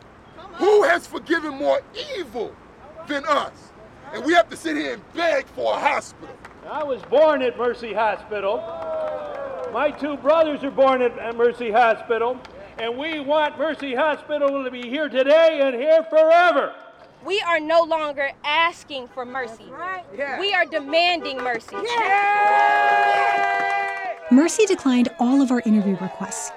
Who 0.55 0.83
has 0.85 1.07
forgiven 1.07 1.55
more 1.55 1.83
evil 2.17 2.55
than 3.09 3.25
us? 3.27 3.53
And 4.13 4.25
we 4.25 4.35
have 4.35 4.49
to 4.51 4.57
sit 4.57 4.77
here 4.77 4.95
and 4.95 5.13
beg 5.13 5.47
for 5.49 5.75
a 5.75 5.79
hospital. 5.79 6.35
I 6.71 6.83
was 6.85 7.03
born 7.03 7.43
at 7.43 7.59
Mercy 7.59 7.93
Hospital. 7.93 8.57
My 9.73 9.91
two 9.91 10.17
brothers 10.17 10.65
are 10.65 10.71
born 10.71 11.03
at 11.03 11.37
Mercy 11.37 11.71
Hospital. 11.71 12.41
And 12.79 12.97
we 12.97 13.21
want 13.21 13.59
Mercy 13.59 13.95
Hospital 13.95 14.65
to 14.65 14.71
be 14.71 14.83
here 14.83 15.09
today 15.09 15.61
and 15.63 15.75
here 15.75 16.05
forever. 16.05 16.75
We 17.25 17.41
are 17.41 17.59
no 17.59 17.83
longer 17.83 18.31
asking 18.45 19.09
for 19.09 19.25
mercy. 19.25 19.65
Yeah. 20.17 20.39
We 20.41 20.53
are 20.55 20.65
demanding 20.65 21.39
mercy. 21.39 21.77
Yeah. 21.77 23.37
Mercy 24.31 24.67
declined 24.67 25.09
all 25.19 25.41
of 25.41 25.51
our 25.51 25.61
interview 25.61 25.97
requests. 25.97 26.53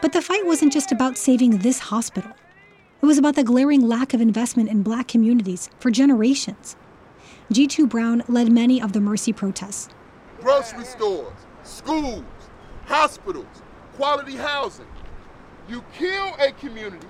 But 0.00 0.12
the 0.12 0.22
fight 0.22 0.44
wasn't 0.46 0.72
just 0.72 0.92
about 0.92 1.16
saving 1.16 1.58
this 1.58 1.78
hospital. 1.78 2.32
It 3.02 3.06
was 3.06 3.18
about 3.18 3.36
the 3.36 3.44
glaring 3.44 3.86
lack 3.86 4.12
of 4.14 4.20
investment 4.20 4.68
in 4.68 4.82
black 4.82 5.06
communities 5.08 5.70
for 5.78 5.90
generations. 5.90 6.76
Jitu 7.52 7.88
Brown 7.88 8.22
led 8.28 8.50
many 8.50 8.82
of 8.82 8.92
the 8.92 9.00
Mercy 9.00 9.32
protests. 9.32 9.88
Grocery 10.40 10.84
stores, 10.84 11.32
schools, 11.62 12.24
hospitals, 12.86 13.46
quality 13.94 14.36
housing. 14.36 14.86
You 15.68 15.82
kill 15.94 16.34
a 16.38 16.52
community 16.52 17.06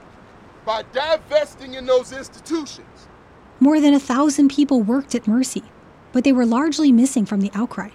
by 0.65 0.83
divesting 0.93 1.75
in 1.75 1.87
those 1.87 2.13
institutions. 2.13 3.09
More 3.61 3.81
than 3.81 3.95
a 3.95 4.01
thousand 4.01 4.51
people 4.51 4.83
worked 4.83 5.15
at 5.15 5.27
Mercy, 5.27 5.65
but 6.13 6.25
they 6.25 6.33
were 6.33 6.47
largely 6.47 6.93
missing 6.93 7.27
from 7.27 7.41
the 7.41 7.51
outcry. 7.55 7.91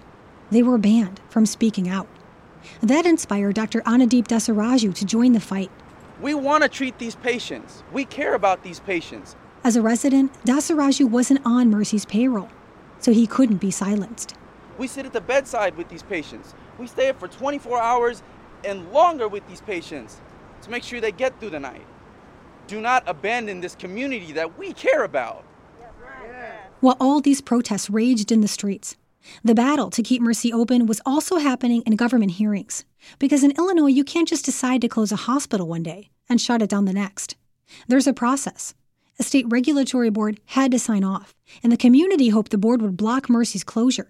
They 0.52 0.64
were 0.64 0.78
banned 0.78 1.22
from 1.30 1.46
speaking 1.46 1.88
out. 1.90 2.08
That 2.82 3.06
inspired 3.06 3.56
Dr. 3.56 3.82
Anadeep 3.82 4.28
Dasaraju 4.28 4.94
to 4.96 5.06
join 5.06 5.34
the 5.34 5.40
fight. 5.40 5.72
We 6.22 6.34
want 6.34 6.64
to 6.64 6.70
treat 6.70 7.00
these 7.00 7.16
patients. 7.16 7.84
We 7.92 8.06
care 8.06 8.36
about 8.36 8.64
these 8.64 8.80
patients. 8.80 9.36
As 9.64 9.76
a 9.76 9.82
resident, 9.82 10.34
Dasaraju 10.46 11.10
wasn't 11.10 11.42
on 11.46 11.70
Mercy's 11.70 12.06
payroll, 12.06 12.50
so 13.00 13.12
he 13.14 13.28
couldn't 13.28 13.58
be 13.58 13.72
silenced. 13.72 14.36
We 14.78 14.88
sit 14.88 15.06
at 15.06 15.14
the 15.14 15.22
bedside 15.22 15.78
with 15.78 15.90
these 15.90 16.04
patients. 16.04 16.54
We 16.78 16.88
stay 16.88 17.10
up 17.10 17.20
for 17.20 17.28
24 17.28 17.82
hours 17.82 18.24
and 18.64 18.92
longer 18.92 19.28
with 19.28 19.48
these 19.48 19.62
patients 19.62 20.20
to 20.62 20.70
make 20.70 20.84
sure 20.84 21.00
they 21.00 21.12
get 21.12 21.40
through 21.40 21.52
the 21.52 21.60
night. 21.60 21.86
Do 22.68 22.82
not 22.82 23.04
abandon 23.08 23.62
this 23.62 23.76
community 23.76 24.32
that 24.34 24.58
we 24.58 24.74
care 24.74 25.04
about. 25.04 25.44
While 26.80 26.98
all 27.00 27.22
these 27.22 27.42
protests 27.42 27.90
raged 27.90 28.32
in 28.32 28.42
the 28.42 28.48
streets, 28.48 28.96
the 29.44 29.56
battle 29.56 29.90
to 29.92 30.04
keep 30.04 30.22
Mercy 30.22 30.52
open 30.52 30.86
was 30.86 31.02
also 31.06 31.38
happening 31.38 31.82
in 31.86 31.96
government 31.96 32.32
hearings. 32.32 32.84
Because 33.20 33.44
in 33.44 33.52
Illinois, 33.52 33.88
you 33.88 34.04
can't 34.04 34.28
just 34.28 34.46
decide 34.46 34.82
to 34.82 34.90
close 34.90 35.12
a 35.12 35.18
hospital 35.18 35.68
one 35.68 35.84
day 35.84 36.10
and 36.30 36.42
shut 36.42 36.62
it 36.62 36.70
down 36.70 36.86
the 36.86 36.94
next. 36.94 37.36
There's 37.88 38.08
a 38.08 38.14
process. 38.14 38.74
A 39.20 39.24
state 39.24 39.46
regulatory 39.48 40.10
board 40.10 40.40
had 40.48 40.72
to 40.72 40.80
sign 40.80 41.04
off, 41.04 41.36
and 41.62 41.72
the 41.72 41.78
community 41.78 42.30
hoped 42.30 42.52
the 42.52 42.58
board 42.58 42.82
would 42.82 42.98
block 42.98 43.30
Mercy's 43.30 43.64
closure. 43.64 44.10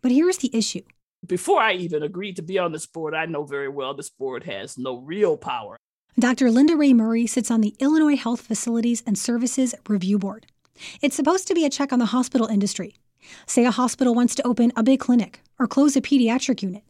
But 0.00 0.12
here's 0.12 0.38
the 0.38 0.54
issue. 0.56 0.82
Before 1.26 1.60
I 1.60 1.74
even 1.74 2.02
agreed 2.02 2.36
to 2.36 2.42
be 2.42 2.58
on 2.58 2.72
this 2.72 2.86
board, 2.86 3.14
I 3.14 3.26
know 3.26 3.44
very 3.44 3.68
well 3.68 3.94
this 3.94 4.08
board 4.08 4.44
has 4.44 4.78
no 4.78 4.96
real 4.96 5.36
power. 5.36 5.76
Dr. 6.18 6.50
Linda 6.50 6.76
Ray 6.76 6.92
Murray 6.92 7.26
sits 7.26 7.50
on 7.50 7.60
the 7.60 7.74
Illinois 7.78 8.16
Health 8.16 8.40
Facilities 8.40 9.02
and 9.06 9.16
Services 9.16 9.74
Review 9.88 10.18
Board. 10.18 10.46
It's 11.00 11.14
supposed 11.14 11.46
to 11.48 11.54
be 11.54 11.64
a 11.64 11.70
check 11.70 11.92
on 11.92 11.98
the 11.98 12.06
hospital 12.06 12.48
industry. 12.48 12.96
Say 13.46 13.64
a 13.64 13.70
hospital 13.70 14.14
wants 14.14 14.34
to 14.34 14.46
open 14.46 14.72
a 14.76 14.82
big 14.82 14.98
clinic 14.98 15.40
or 15.58 15.68
close 15.68 15.94
a 15.94 16.00
pediatric 16.00 16.62
unit. 16.62 16.82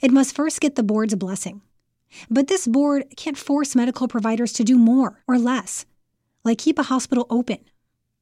It 0.00 0.12
must 0.12 0.36
first 0.36 0.60
get 0.60 0.76
the 0.76 0.82
board's 0.84 1.14
blessing. 1.16 1.60
But 2.30 2.46
this 2.46 2.68
board 2.68 3.04
can't 3.16 3.36
force 3.36 3.74
medical 3.74 4.06
providers 4.06 4.52
to 4.54 4.64
do 4.64 4.78
more 4.78 5.22
or 5.26 5.38
less, 5.38 5.84
like 6.44 6.58
keep 6.58 6.78
a 6.78 6.84
hospital 6.84 7.26
open, 7.30 7.58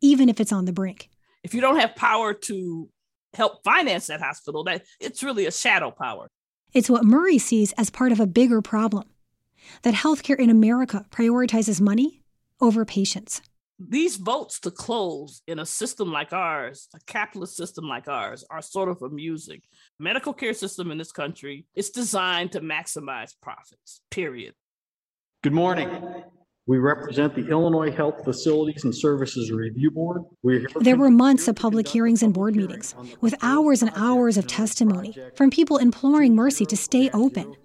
even 0.01 0.29
if 0.29 0.41
it's 0.41 0.53
on 0.53 0.65
the 0.65 0.73
brink. 0.73 1.11
If 1.43 1.55
you 1.55 1.61
don't 1.61 1.81
have 1.81 1.97
power 1.97 2.33
to 2.33 2.89
help 3.35 3.63
finance 3.63 4.07
that 4.07 4.21
hospital, 4.21 4.65
that 4.65 4.85
it's 5.01 5.23
really 5.23 5.45
a 5.45 5.53
shadow 5.53 5.91
power. 5.91 6.29
It's 6.73 6.89
what 6.89 7.05
Murray 7.05 7.39
sees 7.39 7.73
as 7.73 7.91
part 7.91 8.13
of 8.13 8.21
a 8.21 8.27
bigger 8.27 8.63
problem 8.63 9.05
that 9.83 9.95
healthcare 9.95 10.39
in 10.39 10.51
America 10.51 11.07
prioritizes 11.11 11.81
money 11.81 12.23
over 12.61 12.85
patients 12.85 13.41
these 13.89 14.17
votes 14.17 14.61
to 14.61 14.71
close 14.71 15.43
in 15.47 15.59
a 15.59 15.65
system 15.65 16.13
like 16.13 16.33
ours, 16.33 16.89
a 16.95 17.01
capitalist 17.07 17.57
system 17.57 17.89
like 17.89 18.09
ours, 18.09 18.45
are 18.51 18.61
sort 18.61 18.91
of 18.91 19.01
amusing. 19.01 19.61
Medical 19.99 20.35
care 20.35 20.53
system 20.53 20.91
in 20.91 20.99
this 20.99 21.13
country 21.13 21.67
is 21.75 21.89
designed 21.91 22.53
to 22.53 22.61
maximize 22.61 23.35
profits, 23.41 24.03
period. 24.11 24.55
Good 25.43 25.55
morning. 25.55 25.89
We 26.67 26.79
represent 26.79 27.35
the 27.35 27.49
Illinois 27.49 27.91
Health 27.91 28.23
Facilities 28.23 28.85
and 28.85 28.95
Services 28.95 29.51
Review 29.51 29.91
Board. 29.91 30.23
there 30.81 30.97
were 30.97 31.11
months 31.11 31.49
of 31.49 31.57
public 31.57 31.89
hearings 31.89 32.23
and 32.23 32.35
board 32.35 32.55
meetings, 32.55 32.95
with 33.23 33.35
hours 33.43 33.83
and 33.83 33.91
hours 33.97 34.37
of 34.37 34.47
testimony 34.47 35.17
from 35.35 35.51
people 35.51 35.79
imploring 35.79 36.35
Mercy 36.35 36.67
to 36.67 36.77
stay 36.77 37.09
open. 37.11 37.57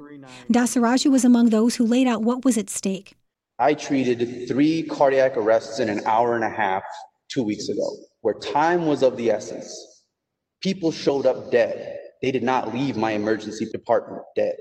Dasaraju 0.51 1.12
was 1.12 1.25
among 1.25 1.50
those 1.50 1.75
who 1.75 1.86
laid 1.86 2.08
out 2.08 2.24
what 2.24 2.46
was 2.46 2.58
at 2.58 2.70
stake. 2.70 3.15
I 3.60 3.74
treated 3.74 4.48
three 4.48 4.84
cardiac 4.84 5.38
arrests 5.38 5.79
in 5.79 5.89
an 5.89 6.01
hour 6.05 6.36
and 6.36 6.44
a 6.44 6.50
half 6.50 6.84
two 7.29 7.44
weeks 7.44 7.70
ago, 7.70 7.89
where 8.22 8.34
time 8.34 8.86
was 8.86 9.01
of 9.01 9.17
the 9.17 9.32
essence. 9.32 10.03
People 10.62 10.91
showed 10.91 11.25
up 11.25 11.51
dead. 11.51 11.98
They 12.22 12.32
did 12.32 12.44
not 12.44 12.74
leave 12.74 12.98
my 12.98 13.12
emergency 13.12 13.65
department 13.65 14.24
dead. 14.36 14.55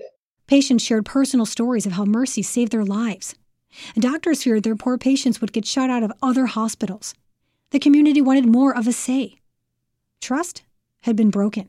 Patients 0.46 0.82
shared 0.84 1.06
personal 1.06 1.46
stories 1.46 1.86
of 1.86 1.92
how 1.92 2.04
Mercy 2.04 2.42
saved 2.42 2.72
their 2.72 2.84
lives. 2.84 3.34
Doctors 3.98 4.42
feared 4.42 4.62
their 4.62 4.76
poor 4.76 4.98
patients 4.98 5.40
would 5.40 5.52
get 5.52 5.66
shut 5.66 5.90
out 5.90 6.02
of 6.02 6.12
other 6.22 6.46
hospitals. 6.46 7.14
The 7.70 7.78
community 7.78 8.20
wanted 8.20 8.46
more 8.46 8.76
of 8.76 8.86
a 8.86 8.92
say. 8.92 9.36
Trust 10.20 10.62
had 11.02 11.16
been 11.16 11.30
broken. 11.30 11.68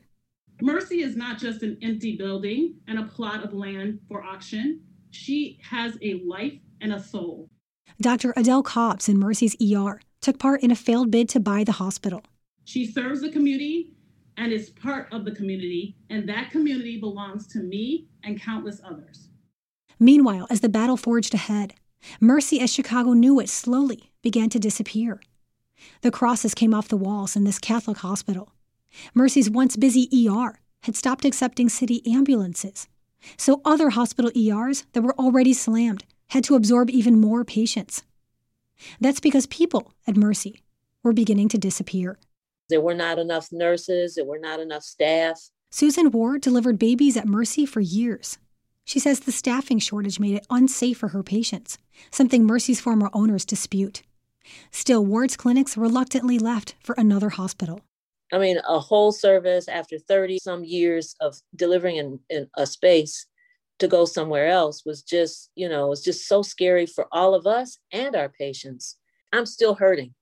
Mercy 0.62 1.02
is 1.02 1.16
not 1.16 1.38
just 1.38 1.62
an 1.62 1.76
empty 1.82 2.16
building 2.16 2.76
and 2.88 2.98
a 2.98 3.04
plot 3.04 3.44
of 3.44 3.52
land 3.52 4.00
for 4.08 4.22
auction. 4.22 4.80
She 5.10 5.58
has 5.62 5.98
a 6.00 6.22
life 6.26 6.58
and 6.80 6.92
a 6.92 7.02
soul. 7.02 7.50
Dr. 8.00 8.32
Adele 8.36 8.62
Cobbs 8.62 9.08
in 9.08 9.18
Mercy's 9.18 9.56
ER 9.60 10.00
took 10.20 10.38
part 10.38 10.62
in 10.62 10.70
a 10.70 10.76
failed 10.76 11.10
bid 11.10 11.28
to 11.30 11.40
buy 11.40 11.62
the 11.62 11.72
hospital. 11.72 12.22
She 12.64 12.86
serves 12.86 13.20
the 13.20 13.30
community 13.30 13.92
and 14.36 14.52
is 14.52 14.70
part 14.70 15.12
of 15.12 15.24
the 15.24 15.30
community, 15.30 15.96
and 16.10 16.28
that 16.28 16.50
community 16.50 16.98
belongs 16.98 17.46
to 17.48 17.58
me 17.60 18.08
and 18.22 18.40
countless 18.40 18.80
others. 18.84 19.28
Meanwhile, 19.98 20.46
as 20.50 20.60
the 20.60 20.68
battle 20.68 20.96
forged 20.96 21.32
ahead, 21.32 21.74
Mercy, 22.20 22.60
as 22.60 22.72
Chicago 22.72 23.12
knew 23.12 23.40
it, 23.40 23.48
slowly 23.48 24.10
began 24.22 24.50
to 24.50 24.58
disappear. 24.58 25.20
The 26.02 26.10
crosses 26.10 26.54
came 26.54 26.74
off 26.74 26.88
the 26.88 26.96
walls 26.96 27.36
in 27.36 27.44
this 27.44 27.58
Catholic 27.58 27.98
hospital. 27.98 28.52
Mercy's 29.14 29.50
once 29.50 29.76
busy 29.76 30.08
ER 30.28 30.58
had 30.82 30.96
stopped 30.96 31.24
accepting 31.24 31.68
city 31.68 32.02
ambulances. 32.06 32.88
So 33.36 33.60
other 33.64 33.90
hospital 33.90 34.30
ERs 34.36 34.84
that 34.92 35.02
were 35.02 35.18
already 35.18 35.52
slammed 35.52 36.04
had 36.28 36.44
to 36.44 36.54
absorb 36.54 36.90
even 36.90 37.20
more 37.20 37.44
patients. 37.44 38.02
That's 39.00 39.20
because 39.20 39.46
people 39.46 39.92
at 40.06 40.16
Mercy 40.16 40.60
were 41.02 41.12
beginning 41.12 41.48
to 41.50 41.58
disappear. 41.58 42.18
There 42.68 42.80
were 42.80 42.94
not 42.94 43.18
enough 43.18 43.52
nurses, 43.52 44.16
there 44.16 44.24
were 44.24 44.38
not 44.38 44.60
enough 44.60 44.82
staff. 44.82 45.40
Susan 45.70 46.10
Ward 46.10 46.40
delivered 46.40 46.78
babies 46.78 47.16
at 47.16 47.26
Mercy 47.26 47.66
for 47.66 47.80
years. 47.80 48.38
She 48.84 48.98
says 48.98 49.20
the 49.20 49.32
staffing 49.32 49.78
shortage 49.78 50.20
made 50.20 50.34
it 50.34 50.46
unsafe 50.50 50.98
for 50.98 51.08
her 51.08 51.22
patients, 51.22 51.78
something 52.10 52.44
Mercy's 52.44 52.80
former 52.80 53.10
owners 53.12 53.44
dispute. 53.44 54.02
Still, 54.70 55.04
Ward's 55.04 55.36
clinics 55.36 55.76
reluctantly 55.76 56.38
left 56.38 56.76
for 56.80 56.94
another 56.96 57.30
hospital. 57.30 57.80
I 58.32 58.38
mean, 58.38 58.58
a 58.68 58.80
whole 58.80 59.12
service 59.12 59.68
after 59.68 59.98
30 59.98 60.38
some 60.38 60.64
years 60.64 61.14
of 61.20 61.36
delivering 61.54 61.96
in, 61.96 62.20
in 62.28 62.48
a 62.56 62.66
space 62.66 63.26
to 63.78 63.88
go 63.88 64.04
somewhere 64.04 64.48
else 64.48 64.84
was 64.84 65.02
just, 65.02 65.50
you 65.54 65.68
know, 65.68 65.88
was 65.88 66.02
just 66.02 66.26
so 66.26 66.42
scary 66.42 66.86
for 66.86 67.06
all 67.12 67.34
of 67.34 67.46
us 67.46 67.78
and 67.92 68.16
our 68.16 68.28
patients. 68.28 68.96
I'm 69.32 69.46
still 69.46 69.74
hurting. 69.74 70.14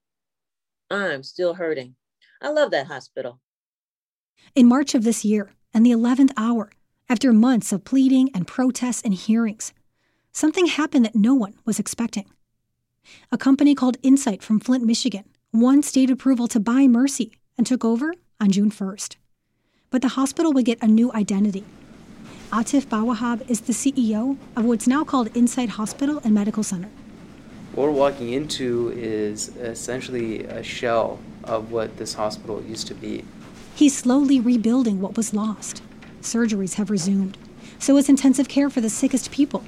I'm 0.90 1.22
still 1.22 1.54
hurting. 1.54 1.94
I 2.42 2.50
love 2.50 2.72
that 2.72 2.88
hospital. 2.88 3.40
In 4.54 4.68
March 4.68 4.94
of 4.94 5.04
this 5.04 5.24
year, 5.24 5.52
and 5.72 5.84
the 5.84 5.92
11th 5.92 6.32
hour, 6.36 6.70
after 7.08 7.32
months 7.32 7.72
of 7.72 7.84
pleading 7.84 8.30
and 8.34 8.46
protests 8.46 9.02
and 9.02 9.14
hearings, 9.14 9.72
something 10.32 10.66
happened 10.66 11.04
that 11.04 11.16
no 11.16 11.34
one 11.34 11.54
was 11.64 11.78
expecting. 11.78 12.26
A 13.32 13.38
company 13.38 13.74
called 13.74 13.96
Insight 14.02 14.42
from 14.42 14.60
Flint, 14.60 14.84
Michigan, 14.84 15.24
won 15.52 15.82
state 15.82 16.10
approval 16.10 16.48
to 16.48 16.60
buy 16.60 16.86
Mercy 16.86 17.32
and 17.56 17.66
took 17.66 17.84
over 17.84 18.14
on 18.40 18.50
June 18.50 18.70
1st. 18.70 19.16
But 19.90 20.02
the 20.02 20.08
hospital 20.08 20.52
would 20.52 20.64
get 20.64 20.82
a 20.82 20.86
new 20.86 21.12
identity. 21.12 21.64
Atif 22.50 22.86
Bawahab 22.86 23.48
is 23.50 23.62
the 23.62 23.72
CEO 23.72 24.36
of 24.56 24.64
what's 24.64 24.86
now 24.86 25.04
called 25.04 25.34
Insight 25.36 25.70
Hospital 25.70 26.20
and 26.24 26.34
Medical 26.34 26.62
Center. 26.62 26.88
What 27.74 27.88
we're 27.88 27.92
walking 27.92 28.32
into 28.32 28.92
is 28.94 29.48
essentially 29.56 30.44
a 30.44 30.62
shell 30.62 31.18
of 31.42 31.72
what 31.72 31.96
this 31.96 32.14
hospital 32.14 32.62
used 32.62 32.86
to 32.88 32.94
be. 32.94 33.24
He's 33.74 33.96
slowly 33.96 34.38
rebuilding 34.38 35.00
what 35.00 35.16
was 35.16 35.34
lost. 35.34 35.82
Surgeries 36.22 36.74
have 36.74 36.90
resumed, 36.90 37.36
so 37.78 37.96
is 37.96 38.08
intensive 38.08 38.48
care 38.48 38.70
for 38.70 38.80
the 38.80 38.88
sickest 38.88 39.32
people. 39.32 39.64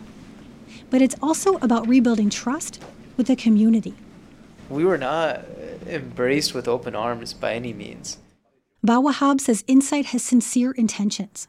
But 0.91 1.03
it's 1.03 1.17
also 1.21 1.57
about 1.57 1.89
rebuilding 1.89 2.31
trust 2.31 2.81
with 3.17 3.27
the 3.27 3.35
community. 3.35 3.95
We 4.71 4.85
were 4.85 4.99
not 4.99 5.45
embraced 5.89 6.55
with 6.55 6.69
open 6.69 6.95
arms 6.95 7.35
by 7.35 7.55
any 7.55 7.73
means. 7.73 8.19
Bawahab 8.87 9.41
says 9.41 9.65
Insight 9.67 10.07
has 10.07 10.23
sincere 10.23 10.73
intentions. 10.73 11.49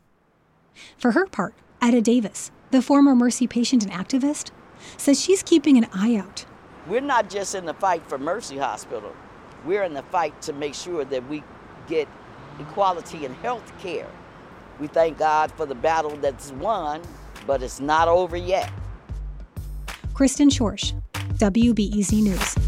For 0.97 1.11
her 1.11 1.25
part, 1.27 1.55
Etta 1.81 2.01
Davis, 2.01 2.51
the 2.71 2.81
former 2.81 3.15
Mercy 3.15 3.47
patient 3.47 3.83
and 3.83 3.91
activist, 3.91 4.51
says 4.97 5.19
she's 5.21 5.43
keeping 5.43 5.77
an 5.77 5.87
eye 5.93 6.15
out. 6.15 6.45
We're 6.87 7.01
not 7.01 7.29
just 7.29 7.53
in 7.55 7.65
the 7.65 7.73
fight 7.73 8.01
for 8.07 8.17
Mercy 8.17 8.57
Hospital. 8.57 9.13
We're 9.65 9.83
in 9.83 9.93
the 9.93 10.03
fight 10.03 10.41
to 10.43 10.53
make 10.53 10.73
sure 10.73 11.03
that 11.05 11.27
we 11.27 11.43
get 11.87 12.07
equality 12.59 13.25
in 13.25 13.33
health 13.35 13.71
care. 13.79 14.09
We 14.79 14.87
thank 14.87 15.17
God 15.17 15.51
for 15.51 15.65
the 15.65 15.75
battle 15.75 16.15
that's 16.17 16.51
won, 16.53 17.01
but 17.45 17.61
it's 17.63 17.79
not 17.79 18.07
over 18.07 18.37
yet. 18.37 18.71
Kristen 20.13 20.49
Schorsch, 20.49 20.93
WBEZ 21.37 22.23
News. 22.23 22.66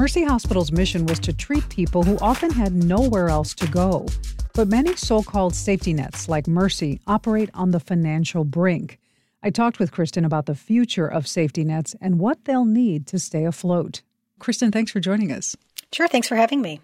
Mercy 0.00 0.24
Hospital's 0.24 0.72
mission 0.72 1.04
was 1.04 1.18
to 1.18 1.30
treat 1.30 1.68
people 1.68 2.02
who 2.02 2.16
often 2.20 2.50
had 2.50 2.72
nowhere 2.72 3.28
else 3.28 3.52
to 3.52 3.66
go. 3.66 4.06
But 4.54 4.66
many 4.66 4.96
so 4.96 5.22
called 5.22 5.54
safety 5.54 5.92
nets, 5.92 6.26
like 6.26 6.48
Mercy, 6.48 7.02
operate 7.06 7.50
on 7.52 7.72
the 7.72 7.80
financial 7.80 8.44
brink. 8.44 8.98
I 9.42 9.50
talked 9.50 9.78
with 9.78 9.92
Kristen 9.92 10.24
about 10.24 10.46
the 10.46 10.54
future 10.54 11.06
of 11.06 11.28
safety 11.28 11.64
nets 11.64 11.94
and 12.00 12.18
what 12.18 12.46
they'll 12.46 12.64
need 12.64 13.06
to 13.08 13.18
stay 13.18 13.44
afloat. 13.44 14.00
Kristen, 14.38 14.72
thanks 14.72 14.90
for 14.90 15.00
joining 15.00 15.32
us. 15.32 15.54
Sure, 15.92 16.08
thanks 16.08 16.28
for 16.28 16.36
having 16.36 16.62
me. 16.62 16.80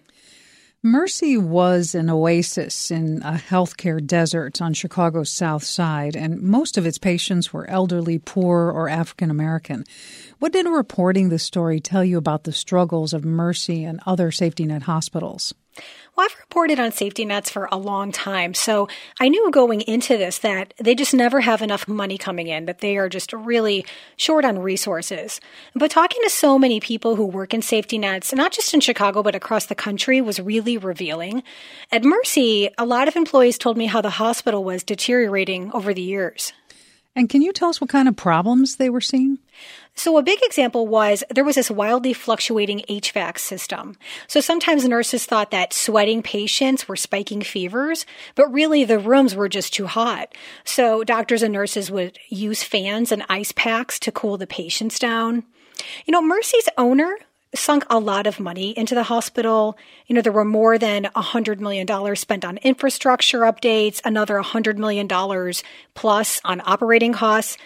Mercy 0.83 1.35
was 1.37 1.95
an 1.95 2.07
oasis 2.07 2.91
in 2.91 3.23
a 3.23 3.31
healthcare 3.31 4.05
desert 4.05 4.61
on 4.61 4.75
Chicago's 4.75 5.31
south 5.31 5.63
side, 5.63 6.15
and 6.15 6.39
most 6.39 6.77
of 6.77 6.85
its 6.85 6.99
patients 6.99 7.51
were 7.51 7.67
elderly, 7.67 8.19
poor, 8.19 8.69
or 8.69 8.87
African 8.87 9.31
American. 9.31 9.85
What 10.37 10.53
did 10.53 10.67
reporting 10.67 11.29
this 11.29 11.43
story 11.43 11.79
tell 11.79 12.05
you 12.05 12.19
about 12.19 12.43
the 12.43 12.51
struggles 12.51 13.11
of 13.11 13.25
Mercy 13.25 13.83
and 13.83 13.99
other 14.05 14.29
safety 14.31 14.65
net 14.65 14.83
hospitals? 14.83 15.51
Well, 16.15 16.25
I've 16.25 16.39
reported 16.39 16.79
on 16.79 16.91
safety 16.91 17.25
nets 17.25 17.49
for 17.49 17.69
a 17.71 17.77
long 17.77 18.11
time, 18.11 18.55
so 18.55 18.87
I 19.19 19.29
knew 19.29 19.51
going 19.51 19.81
into 19.81 20.17
this 20.17 20.39
that 20.39 20.73
they 20.77 20.95
just 20.95 21.13
never 21.13 21.41
have 21.41 21.61
enough 21.61 21.87
money 21.87 22.17
coming 22.17 22.47
in, 22.47 22.65
that 22.65 22.79
they 22.79 22.97
are 22.97 23.07
just 23.07 23.33
really 23.33 23.85
short 24.15 24.43
on 24.43 24.57
resources. 24.57 25.39
But 25.75 25.91
talking 25.91 26.21
to 26.23 26.29
so 26.31 26.57
many 26.57 26.79
people 26.79 27.15
who 27.15 27.25
work 27.25 27.53
in 27.53 27.61
safety 27.61 27.99
nets, 27.99 28.33
not 28.33 28.51
just 28.51 28.73
in 28.73 28.79
Chicago, 28.79 29.21
but 29.21 29.35
across 29.35 29.67
the 29.67 29.75
country, 29.75 30.19
was 30.19 30.39
really 30.39 30.77
revealing. 30.77 31.43
At 31.91 32.03
Mercy, 32.03 32.69
a 32.79 32.85
lot 32.85 33.07
of 33.07 33.15
employees 33.15 33.59
told 33.59 33.77
me 33.77 33.85
how 33.85 34.01
the 34.01 34.09
hospital 34.09 34.63
was 34.63 34.83
deteriorating 34.83 35.71
over 35.73 35.93
the 35.93 36.01
years. 36.01 36.51
And 37.15 37.29
can 37.29 37.41
you 37.41 37.51
tell 37.51 37.69
us 37.69 37.81
what 37.81 37.89
kind 37.89 38.07
of 38.07 38.15
problems 38.15 38.75
they 38.75 38.89
were 38.89 39.01
seeing? 39.01 39.39
So 39.97 40.15
a 40.19 40.23
big 40.23 40.39
example 40.43 40.85
was 40.85 41.23
there 41.33 41.43
was 41.43 41.55
this 41.55 41.71
wildly 41.71 42.13
fluctuating 42.13 42.83
HVAC 42.87 43.39
system. 43.39 43.97
So 44.27 44.39
sometimes 44.39 44.87
nurses 44.87 45.25
thought 45.25 45.49
that 45.49 45.73
sweating 45.73 46.21
patients 46.21 46.87
were 46.87 46.95
spiking 46.95 47.41
fevers, 47.41 48.05
but 48.35 48.53
really 48.53 48.83
the 48.83 48.99
rooms 48.99 49.35
were 49.35 49.49
just 49.49 49.73
too 49.73 49.87
hot. 49.87 50.35
So 50.63 51.03
doctors 51.03 51.41
and 51.41 51.51
nurses 51.51 51.89
would 51.89 52.19
use 52.29 52.61
fans 52.61 53.11
and 53.11 53.23
ice 53.27 53.51
packs 53.51 53.97
to 54.01 54.11
cool 54.11 54.37
the 54.37 54.45
patients 54.45 54.99
down. 54.99 55.43
You 56.05 56.11
know, 56.11 56.21
Mercy's 56.21 56.69
owner 56.77 57.17
sunk 57.55 57.83
a 57.89 57.97
lot 57.97 58.27
of 58.27 58.39
money 58.39 58.77
into 58.77 58.93
the 58.93 59.01
hospital. 59.01 59.79
You 60.05 60.13
know, 60.13 60.21
there 60.21 60.31
were 60.31 60.45
more 60.45 60.77
than 60.77 61.05
$100 61.05 61.59
million 61.59 62.15
spent 62.15 62.45
on 62.45 62.57
infrastructure 62.57 63.39
updates, 63.39 63.99
another 64.05 64.35
$100 64.35 64.77
million 64.77 65.07
plus 65.95 66.39
on 66.45 66.61
operating 66.65 67.13
costs. 67.13 67.57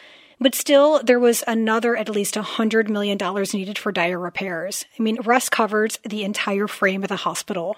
But 0.41 0.55
still, 0.55 1.03
there 1.03 1.19
was 1.19 1.43
another 1.45 1.95
at 1.95 2.09
least 2.09 2.33
$100 2.33 2.89
million 2.89 3.17
needed 3.53 3.77
for 3.77 3.91
dire 3.91 4.17
repairs. 4.17 4.85
I 4.99 5.03
mean, 5.03 5.21
Russ 5.21 5.49
covers 5.49 5.99
the 6.03 6.23
entire 6.23 6.67
frame 6.67 7.03
of 7.03 7.09
the 7.09 7.15
hospital. 7.15 7.77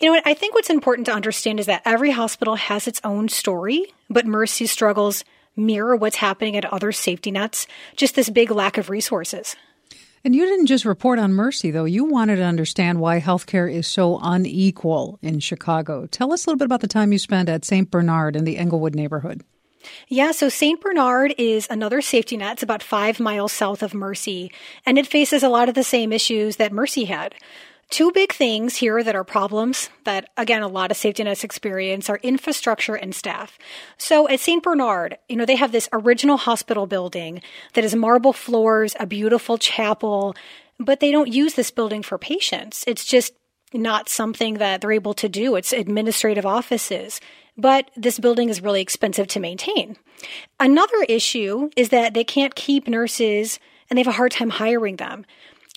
You 0.00 0.12
know, 0.12 0.20
I 0.24 0.34
think 0.34 0.56
what's 0.56 0.70
important 0.70 1.06
to 1.06 1.12
understand 1.12 1.60
is 1.60 1.66
that 1.66 1.82
every 1.84 2.10
hospital 2.10 2.56
has 2.56 2.88
its 2.88 3.00
own 3.04 3.28
story, 3.28 3.94
but 4.10 4.26
Mercy's 4.26 4.72
struggles 4.72 5.22
mirror 5.54 5.94
what's 5.94 6.16
happening 6.16 6.56
at 6.56 6.64
other 6.64 6.90
safety 6.90 7.30
nets, 7.30 7.68
just 7.96 8.16
this 8.16 8.28
big 8.28 8.50
lack 8.50 8.76
of 8.76 8.90
resources. 8.90 9.54
And 10.24 10.34
you 10.34 10.46
didn't 10.46 10.66
just 10.66 10.84
report 10.84 11.20
on 11.20 11.32
Mercy, 11.32 11.70
though. 11.70 11.84
You 11.84 12.04
wanted 12.04 12.36
to 12.36 12.42
understand 12.42 13.00
why 13.00 13.20
healthcare 13.20 13.72
is 13.72 13.86
so 13.86 14.18
unequal 14.20 15.20
in 15.22 15.38
Chicago. 15.38 16.06
Tell 16.06 16.32
us 16.32 16.44
a 16.44 16.50
little 16.50 16.58
bit 16.58 16.66
about 16.66 16.80
the 16.80 16.88
time 16.88 17.12
you 17.12 17.20
spent 17.20 17.48
at 17.48 17.64
St. 17.64 17.88
Bernard 17.88 18.34
in 18.34 18.44
the 18.44 18.56
Englewood 18.56 18.96
neighborhood. 18.96 19.44
Yeah, 20.08 20.32
so 20.32 20.48
St. 20.48 20.80
Bernard 20.80 21.34
is 21.38 21.66
another 21.70 22.00
safety 22.00 22.36
net. 22.36 22.54
It's 22.54 22.62
about 22.62 22.82
five 22.82 23.20
miles 23.20 23.52
south 23.52 23.82
of 23.82 23.94
Mercy, 23.94 24.50
and 24.86 24.98
it 24.98 25.06
faces 25.06 25.42
a 25.42 25.48
lot 25.48 25.68
of 25.68 25.74
the 25.74 25.84
same 25.84 26.12
issues 26.12 26.56
that 26.56 26.72
Mercy 26.72 27.04
had. 27.04 27.34
Two 27.90 28.12
big 28.12 28.34
things 28.34 28.76
here 28.76 29.02
that 29.02 29.16
are 29.16 29.24
problems 29.24 29.88
that, 30.04 30.28
again, 30.36 30.62
a 30.62 30.68
lot 30.68 30.90
of 30.90 30.96
safety 30.98 31.24
nets 31.24 31.42
experience 31.42 32.10
are 32.10 32.20
infrastructure 32.22 32.94
and 32.94 33.14
staff. 33.14 33.58
So 33.96 34.28
at 34.28 34.40
St. 34.40 34.62
Bernard, 34.62 35.16
you 35.26 35.36
know, 35.36 35.46
they 35.46 35.56
have 35.56 35.72
this 35.72 35.88
original 35.90 36.36
hospital 36.36 36.86
building 36.86 37.40
that 37.72 37.84
has 37.84 37.94
marble 37.94 38.34
floors, 38.34 38.94
a 39.00 39.06
beautiful 39.06 39.56
chapel, 39.56 40.36
but 40.78 41.00
they 41.00 41.10
don't 41.10 41.32
use 41.32 41.54
this 41.54 41.70
building 41.70 42.02
for 42.02 42.18
patients. 42.18 42.84
It's 42.86 43.06
just 43.06 43.32
not 43.72 44.10
something 44.10 44.54
that 44.54 44.82
they're 44.82 44.92
able 44.92 45.14
to 45.14 45.28
do. 45.28 45.56
It's 45.56 45.72
administrative 45.72 46.44
offices. 46.44 47.22
But 47.58 47.90
this 47.96 48.20
building 48.20 48.48
is 48.48 48.62
really 48.62 48.80
expensive 48.80 49.26
to 49.28 49.40
maintain. 49.40 49.96
Another 50.60 51.04
issue 51.08 51.70
is 51.76 51.88
that 51.88 52.14
they 52.14 52.24
can't 52.24 52.54
keep 52.54 52.86
nurses 52.86 53.58
and 53.90 53.98
they 53.98 54.02
have 54.02 54.14
a 54.14 54.16
hard 54.16 54.30
time 54.30 54.50
hiring 54.50 54.96
them. 54.96 55.26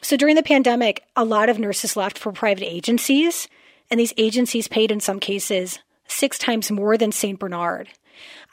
So 0.03 0.15
during 0.15 0.35
the 0.35 0.43
pandemic, 0.43 1.03
a 1.15 1.25
lot 1.25 1.49
of 1.49 1.59
nurses 1.59 1.95
left 1.95 2.17
for 2.17 2.31
private 2.31 2.63
agencies, 2.63 3.47
and 3.89 3.99
these 3.99 4.13
agencies 4.17 4.67
paid 4.67 4.91
in 4.91 4.99
some 4.99 5.19
cases 5.19 5.79
six 6.07 6.37
times 6.37 6.71
more 6.71 6.97
than 6.97 7.11
St. 7.11 7.39
Bernard. 7.39 7.89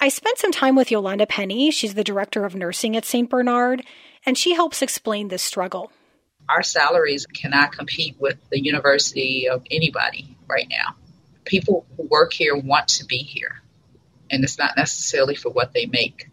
I 0.01 0.09
spent 0.09 0.39
some 0.39 0.53
time 0.53 0.77
with 0.77 0.91
Yolanda 0.91 1.27
Penny. 1.27 1.71
She's 1.71 1.95
the 1.95 2.05
director 2.05 2.45
of 2.45 2.55
nursing 2.55 2.97
at 2.97 3.05
St. 3.05 3.29
Bernard, 3.29 3.83
and 4.25 4.39
she 4.39 4.55
helps 4.55 4.83
explain 4.83 5.29
this 5.29 5.43
struggle. 5.43 5.91
Our 6.49 6.63
salaries 6.63 7.27
cannot 7.27 7.73
compete 7.73 8.17
with 8.19 8.39
the 8.51 8.63
university 8.63 9.49
of 9.49 9.63
anybody 9.71 10.37
right 10.49 10.69
now. 10.69 10.97
People 11.49 11.87
who 11.97 12.05
work 12.05 12.33
here 12.33 12.57
want 12.57 12.89
to 12.89 13.05
be 13.05 13.19
here, 13.19 13.63
and 14.31 14.45
it's 14.45 14.59
not 14.59 14.77
necessarily 14.77 15.35
for 15.35 15.51
what 15.51 15.73
they 15.73 15.87
make. 15.87 16.29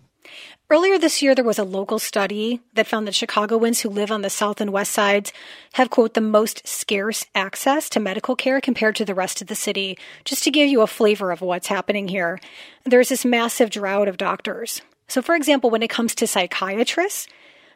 Earlier 0.67 0.97
this 0.97 1.21
year, 1.21 1.36
there 1.36 1.45
was 1.45 1.60
a 1.60 1.63
local 1.63 1.99
study 1.99 2.60
that 2.73 2.88
found 2.88 3.08
that 3.08 3.13
Chicagoans 3.13 3.82
who 3.82 3.89
live 3.89 4.12
on 4.12 4.23
the 4.23 4.32
south 4.32 4.60
and 4.60 4.73
west 4.73 4.91
sides 4.91 5.32
have, 5.73 5.91
quote, 5.91 6.15
the 6.15 6.21
most 6.21 6.67
scarce 6.67 7.23
access 7.36 7.88
to 7.89 7.99
medical 7.99 8.36
care 8.36 8.60
compared 8.60 8.95
to 8.95 9.06
the 9.06 9.13
rest 9.13 9.41
of 9.41 9.47
the 9.47 9.54
city. 9.54 9.95
Just 10.23 10.43
to 10.43 10.49
give 10.51 10.67
you 10.67 10.82
a 10.82 10.88
flavor 10.88 11.32
of 11.32 11.41
what's 11.41 11.67
happening 11.67 12.08
here, 12.08 12.39
there's 12.84 13.10
this 13.10 13.23
massive 13.23 13.69
drought 13.69 14.08
of 14.08 14.17
doctors. 14.17 14.82
So, 15.08 15.21
for 15.21 15.36
example, 15.36 15.69
when 15.69 15.84
it 15.84 15.91
comes 15.91 16.15
to 16.15 16.25
psychiatrists, 16.25 17.28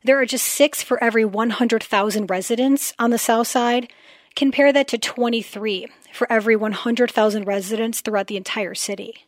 there 0.03 0.19
are 0.19 0.25
just 0.25 0.47
six 0.47 0.81
for 0.81 1.01
every 1.03 1.25
100,000 1.25 2.29
residents 2.29 2.93
on 2.97 3.11
the 3.11 3.19
south 3.19 3.47
side. 3.47 3.93
Compare 4.35 4.73
that 4.73 4.87
to 4.87 4.97
23 4.97 5.87
for 6.13 6.31
every 6.31 6.55
100,000 6.55 7.45
residents 7.45 8.01
throughout 8.01 8.27
the 8.27 8.37
entire 8.37 8.75
city. 8.75 9.25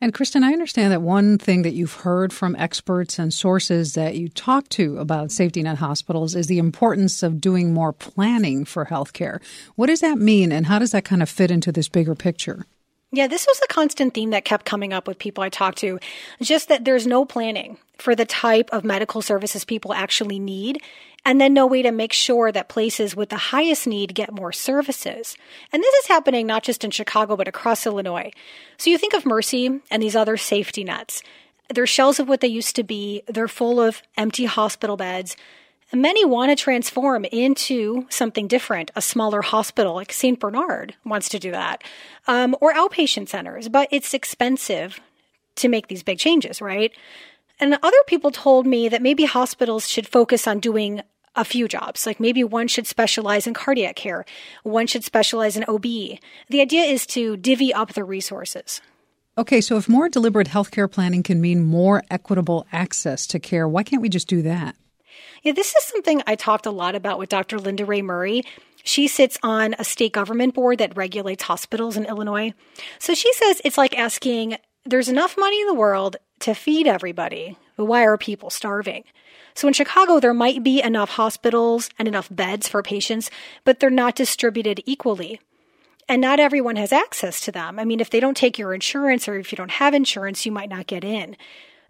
And 0.00 0.14
Kristen, 0.14 0.44
I 0.44 0.52
understand 0.52 0.92
that 0.92 1.02
one 1.02 1.38
thing 1.38 1.62
that 1.62 1.72
you've 1.74 1.92
heard 1.94 2.32
from 2.32 2.54
experts 2.54 3.18
and 3.18 3.34
sources 3.34 3.94
that 3.94 4.14
you 4.14 4.28
talk 4.28 4.68
to 4.70 4.96
about 4.98 5.32
safety 5.32 5.60
net 5.60 5.78
hospitals 5.78 6.36
is 6.36 6.46
the 6.46 6.58
importance 6.58 7.24
of 7.24 7.40
doing 7.40 7.74
more 7.74 7.92
planning 7.92 8.64
for 8.64 8.84
healthcare. 8.84 9.40
What 9.74 9.88
does 9.88 10.00
that 10.00 10.18
mean, 10.18 10.52
and 10.52 10.66
how 10.66 10.78
does 10.78 10.92
that 10.92 11.04
kind 11.04 11.20
of 11.20 11.28
fit 11.28 11.50
into 11.50 11.72
this 11.72 11.88
bigger 11.88 12.14
picture? 12.14 12.64
Yeah, 13.10 13.26
this 13.26 13.46
was 13.46 13.58
a 13.64 13.72
constant 13.72 14.12
theme 14.12 14.30
that 14.30 14.44
kept 14.44 14.66
coming 14.66 14.92
up 14.92 15.08
with 15.08 15.18
people 15.18 15.42
I 15.42 15.48
talked 15.48 15.78
to. 15.78 15.98
Just 16.42 16.68
that 16.68 16.84
there's 16.84 17.06
no 17.06 17.24
planning 17.24 17.78
for 17.96 18.14
the 18.14 18.26
type 18.26 18.68
of 18.70 18.84
medical 18.84 19.22
services 19.22 19.64
people 19.64 19.94
actually 19.94 20.38
need, 20.38 20.82
and 21.24 21.40
then 21.40 21.54
no 21.54 21.66
way 21.66 21.80
to 21.80 21.90
make 21.90 22.12
sure 22.12 22.52
that 22.52 22.68
places 22.68 23.16
with 23.16 23.30
the 23.30 23.36
highest 23.36 23.86
need 23.86 24.14
get 24.14 24.32
more 24.32 24.52
services. 24.52 25.36
And 25.72 25.82
this 25.82 25.94
is 25.94 26.08
happening 26.08 26.46
not 26.46 26.62
just 26.62 26.84
in 26.84 26.90
Chicago, 26.90 27.34
but 27.34 27.48
across 27.48 27.86
Illinois. 27.86 28.30
So 28.76 28.90
you 28.90 28.98
think 28.98 29.14
of 29.14 29.24
Mercy 29.24 29.80
and 29.90 30.02
these 30.02 30.16
other 30.16 30.36
safety 30.36 30.84
nets. 30.84 31.22
They're 31.74 31.86
shells 31.86 32.20
of 32.20 32.28
what 32.28 32.40
they 32.40 32.48
used 32.48 32.76
to 32.76 32.82
be, 32.82 33.22
they're 33.26 33.48
full 33.48 33.80
of 33.80 34.02
empty 34.18 34.44
hospital 34.44 34.98
beds. 34.98 35.34
Many 35.92 36.24
want 36.26 36.50
to 36.50 36.56
transform 36.56 37.24
into 37.24 38.06
something 38.10 38.46
different, 38.46 38.90
a 38.94 39.00
smaller 39.00 39.40
hospital 39.40 39.94
like 39.94 40.12
St. 40.12 40.38
Bernard 40.38 40.94
wants 41.04 41.30
to 41.30 41.38
do 41.38 41.50
that, 41.50 41.82
um, 42.26 42.54
or 42.60 42.74
outpatient 42.74 43.28
centers, 43.28 43.70
but 43.70 43.88
it's 43.90 44.12
expensive 44.12 45.00
to 45.56 45.68
make 45.68 45.88
these 45.88 46.02
big 46.02 46.18
changes, 46.18 46.60
right? 46.60 46.92
And 47.58 47.78
other 47.82 47.96
people 48.06 48.30
told 48.30 48.66
me 48.66 48.88
that 48.88 49.00
maybe 49.00 49.24
hospitals 49.24 49.88
should 49.88 50.06
focus 50.06 50.46
on 50.46 50.60
doing 50.60 51.00
a 51.34 51.44
few 51.44 51.66
jobs. 51.66 52.04
Like 52.04 52.20
maybe 52.20 52.44
one 52.44 52.68
should 52.68 52.86
specialize 52.86 53.46
in 53.46 53.54
cardiac 53.54 53.96
care, 53.96 54.26
one 54.64 54.86
should 54.86 55.04
specialize 55.04 55.56
in 55.56 55.64
OB. 55.64 55.82
The 55.82 56.60
idea 56.60 56.82
is 56.82 57.06
to 57.06 57.36
divvy 57.38 57.72
up 57.72 57.94
the 57.94 58.04
resources. 58.04 58.82
Okay, 59.38 59.60
so 59.60 59.76
if 59.76 59.88
more 59.88 60.08
deliberate 60.08 60.48
healthcare 60.48 60.90
planning 60.90 61.22
can 61.22 61.40
mean 61.40 61.64
more 61.64 62.02
equitable 62.10 62.66
access 62.72 63.26
to 63.28 63.38
care, 63.38 63.68
why 63.68 63.84
can't 63.84 64.02
we 64.02 64.08
just 64.08 64.28
do 64.28 64.42
that? 64.42 64.74
Yeah, 65.42 65.52
this 65.52 65.74
is 65.74 65.84
something 65.84 66.22
I 66.26 66.34
talked 66.34 66.66
a 66.66 66.70
lot 66.70 66.94
about 66.94 67.18
with 67.18 67.28
Dr. 67.28 67.58
Linda 67.58 67.84
Ray 67.84 68.02
Murray. 68.02 68.42
She 68.82 69.08
sits 69.08 69.38
on 69.42 69.74
a 69.78 69.84
state 69.84 70.12
government 70.12 70.54
board 70.54 70.78
that 70.78 70.96
regulates 70.96 71.44
hospitals 71.44 71.96
in 71.96 72.06
Illinois. 72.06 72.54
So 72.98 73.14
she 73.14 73.32
says 73.34 73.60
it's 73.64 73.78
like 73.78 73.98
asking 73.98 74.56
there's 74.84 75.08
enough 75.08 75.36
money 75.36 75.60
in 75.60 75.66
the 75.66 75.74
world 75.74 76.16
to 76.40 76.54
feed 76.54 76.86
everybody, 76.86 77.58
but 77.76 77.84
why 77.84 78.04
are 78.04 78.16
people 78.16 78.48
starving? 78.48 79.04
So 79.54 79.68
in 79.68 79.74
Chicago, 79.74 80.20
there 80.20 80.32
might 80.32 80.62
be 80.62 80.80
enough 80.80 81.10
hospitals 81.10 81.90
and 81.98 82.08
enough 82.08 82.28
beds 82.30 82.68
for 82.68 82.82
patients, 82.82 83.30
but 83.64 83.80
they're 83.80 83.90
not 83.90 84.14
distributed 84.14 84.82
equally. 84.86 85.40
And 86.08 86.22
not 86.22 86.40
everyone 86.40 86.76
has 86.76 86.92
access 86.92 87.40
to 87.40 87.52
them. 87.52 87.78
I 87.78 87.84
mean, 87.84 88.00
if 88.00 88.08
they 88.08 88.20
don't 88.20 88.36
take 88.36 88.58
your 88.58 88.72
insurance 88.72 89.28
or 89.28 89.38
if 89.38 89.52
you 89.52 89.56
don't 89.56 89.72
have 89.72 89.92
insurance, 89.92 90.46
you 90.46 90.52
might 90.52 90.70
not 90.70 90.86
get 90.86 91.04
in. 91.04 91.36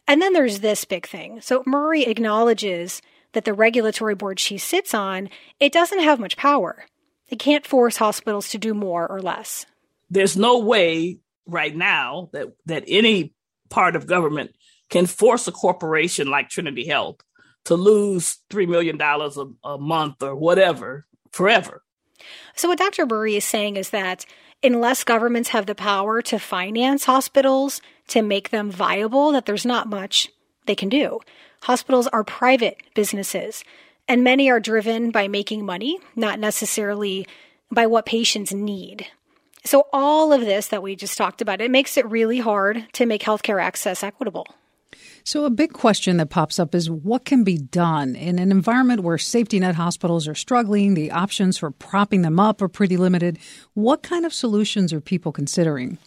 And 0.09 0.21
then 0.21 0.33
there's 0.33 0.61
this 0.61 0.85
big 0.85 1.07
thing. 1.07 1.41
So 1.41 1.63
Murray 1.67 2.05
acknowledges 2.05 3.01
that 3.33 3.45
the 3.45 3.53
regulatory 3.53 4.15
board 4.15 4.41
she 4.41 4.59
sits 4.59 4.95
on, 4.95 5.29
it 5.61 5.73
doesn't 5.73 6.03
have 6.03 6.21
much 6.21 6.37
power. 6.37 6.87
It 7.29 7.39
can't 7.39 7.67
force 7.67 7.97
hospitals 7.97 8.49
to 8.51 8.59
do 8.59 8.75
more 8.75 9.07
or 9.07 9.21
less. 9.21 9.67
There's 10.11 10.37
no 10.37 10.59
way 10.59 11.19
right 11.47 11.75
now 11.75 12.31
that 12.33 12.49
that 12.67 12.85
any 12.87 13.35
part 13.69 13.97
of 13.97 14.07
government 14.07 14.53
can 14.89 15.07
force 15.07 15.47
a 15.47 15.53
corporation 15.53 16.29
like 16.29 16.49
Trinity 16.49 16.87
Health 16.87 17.17
to 17.65 17.75
lose 17.75 18.39
$3 18.51 18.67
million 18.67 18.99
a, 19.01 19.69
a 19.69 19.79
month 19.79 20.23
or 20.23 20.35
whatever 20.35 21.07
forever. 21.33 21.83
So, 22.57 22.69
what 22.69 22.79
Dr. 22.79 23.05
Murray 23.05 23.37
is 23.37 23.45
saying 23.45 23.77
is 23.77 23.91
that 23.91 24.25
unless 24.63 25.05
governments 25.05 25.51
have 25.51 25.67
the 25.67 25.75
power 25.75 26.23
to 26.23 26.39
finance 26.39 27.05
hospitals, 27.05 27.81
to 28.09 28.23
make 28.23 28.51
them 28.51 28.71
viable, 28.71 29.33
that 29.33 29.47
there's 29.47 29.67
not 29.67 29.89
much 29.89 30.31
they 30.67 30.75
can 30.75 30.89
do. 30.89 31.21
Hospitals 31.63 32.07
are 32.09 32.25
private 32.25 32.79
businesses, 32.95 33.65
and 34.07 34.25
many 34.25 34.51
are 34.51 34.61
driven 34.61 35.11
by 35.11 35.29
making 35.29 35.67
money, 35.67 35.99
not 36.17 36.39
necessarily 36.39 37.27
by 37.71 37.87
what 37.87 38.07
patients 38.07 38.53
need. 38.53 39.07
So, 39.65 39.87
all 39.93 40.33
of 40.33 40.41
this 40.41 40.69
that 40.69 40.83
we 40.83 40.97
just 40.97 41.19
talked 41.19 41.43
about, 41.43 41.61
it 41.61 41.71
makes 41.71 41.97
it 41.97 42.07
really 42.07 42.39
hard 42.39 42.87
to 42.95 43.07
make 43.07 43.23
healthcare 43.23 43.63
access 43.63 44.03
equitable. 44.03 44.47
So, 45.25 45.45
a 45.45 45.51
big 45.51 45.75
question 45.75 46.17
that 46.17 46.31
pops 46.31 46.59
up 46.59 46.75
is 46.75 46.91
what 46.91 47.27
can 47.27 47.45
be 47.45 47.59
done 47.59 48.17
in 48.17 48.39
an 48.39 48.51
environment 48.51 49.03
where 49.03 49.19
safety 49.19 49.61
net 49.61 49.75
hospitals 49.75 50.27
are 50.27 50.35
struggling, 50.35 50.95
the 50.95 51.11
options 51.11 51.59
for 51.59 51.71
propping 51.71 52.23
them 52.23 52.41
up 52.41 52.63
are 52.63 52.69
pretty 52.69 52.97
limited. 52.97 53.39
What 53.75 54.03
kind 54.03 54.25
of 54.25 54.33
solutions 54.33 54.93
are 54.93 55.01
people 55.01 55.33
considering? 55.33 55.99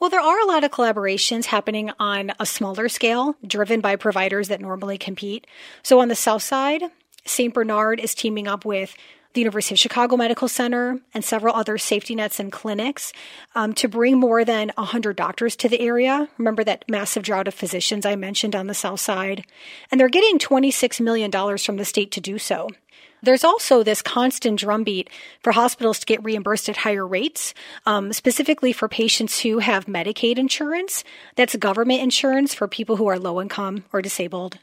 Well, 0.00 0.10
there 0.10 0.20
are 0.20 0.40
a 0.40 0.46
lot 0.46 0.64
of 0.64 0.70
collaborations 0.70 1.46
happening 1.46 1.90
on 1.98 2.32
a 2.38 2.46
smaller 2.46 2.88
scale, 2.88 3.36
driven 3.46 3.80
by 3.80 3.96
providers 3.96 4.48
that 4.48 4.60
normally 4.60 4.98
compete. 4.98 5.46
So, 5.82 6.00
on 6.00 6.08
the 6.08 6.14
south 6.14 6.42
side, 6.42 6.84
St. 7.24 7.54
Bernard 7.54 8.00
is 8.00 8.14
teaming 8.14 8.48
up 8.48 8.64
with 8.64 8.94
the 9.32 9.40
University 9.40 9.74
of 9.74 9.78
Chicago 9.78 10.16
Medical 10.16 10.48
Center, 10.48 11.00
and 11.14 11.24
several 11.24 11.54
other 11.54 11.78
safety 11.78 12.14
nets 12.14 12.38
and 12.38 12.52
clinics 12.52 13.12
um, 13.54 13.72
to 13.74 13.88
bring 13.88 14.18
more 14.18 14.44
than 14.44 14.70
100 14.76 15.16
doctors 15.16 15.56
to 15.56 15.68
the 15.68 15.80
area. 15.80 16.28
Remember 16.38 16.62
that 16.64 16.84
massive 16.88 17.22
drought 17.22 17.48
of 17.48 17.54
physicians 17.54 18.04
I 18.04 18.16
mentioned 18.16 18.54
on 18.54 18.66
the 18.66 18.74
south 18.74 19.00
side? 19.00 19.44
And 19.90 19.98
they're 19.98 20.08
getting 20.08 20.38
$26 20.38 21.00
million 21.00 21.30
from 21.58 21.76
the 21.76 21.84
state 21.84 22.10
to 22.12 22.20
do 22.20 22.38
so. 22.38 22.68
There's 23.22 23.44
also 23.44 23.84
this 23.84 24.02
constant 24.02 24.58
drumbeat 24.58 25.08
for 25.42 25.52
hospitals 25.52 26.00
to 26.00 26.06
get 26.06 26.24
reimbursed 26.24 26.68
at 26.68 26.78
higher 26.78 27.06
rates, 27.06 27.54
um, 27.86 28.12
specifically 28.12 28.72
for 28.72 28.88
patients 28.88 29.40
who 29.40 29.60
have 29.60 29.86
Medicaid 29.86 30.38
insurance. 30.38 31.04
That's 31.36 31.54
government 31.54 32.00
insurance 32.00 32.52
for 32.52 32.66
people 32.66 32.96
who 32.96 33.06
are 33.06 33.20
low 33.20 33.40
income 33.40 33.84
or 33.92 34.02
disabled. 34.02 34.58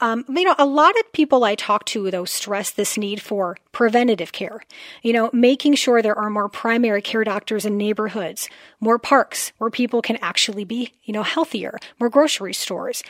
Um, 0.00 0.24
you 0.28 0.44
know, 0.44 0.54
a 0.58 0.64
lot 0.64 0.98
of 0.98 1.12
people 1.12 1.44
I 1.44 1.54
talk 1.54 1.84
to, 1.86 2.10
though, 2.10 2.24
stress 2.24 2.70
this 2.70 2.96
need 2.96 3.20
for 3.20 3.58
preventative 3.72 4.32
care. 4.32 4.64
You 5.02 5.12
know, 5.12 5.28
making 5.34 5.74
sure 5.74 6.00
there 6.00 6.18
are 6.18 6.30
more 6.30 6.48
primary 6.48 7.02
care 7.02 7.24
doctors 7.24 7.66
in 7.66 7.76
neighborhoods, 7.76 8.48
more 8.80 8.98
parks 8.98 9.52
where 9.58 9.70
people 9.70 10.00
can 10.00 10.16
actually 10.22 10.64
be, 10.64 10.94
you 11.04 11.12
know, 11.12 11.24
healthier, 11.24 11.78
more 12.00 12.08
grocery 12.08 12.54
stores. 12.54 13.02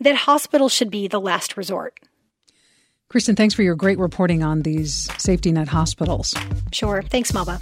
That 0.00 0.14
hospitals 0.14 0.72
should 0.72 0.90
be 0.90 1.08
the 1.08 1.20
last 1.20 1.56
resort. 1.56 1.98
Kristen, 3.10 3.36
thanks 3.36 3.54
for 3.54 3.62
your 3.62 3.76
great 3.76 3.98
reporting 3.98 4.42
on 4.42 4.62
these 4.62 5.08
safety 5.18 5.52
net 5.52 5.68
hospitals. 5.68 6.34
Sure. 6.72 7.02
Thanks, 7.02 7.32
Melba. 7.32 7.58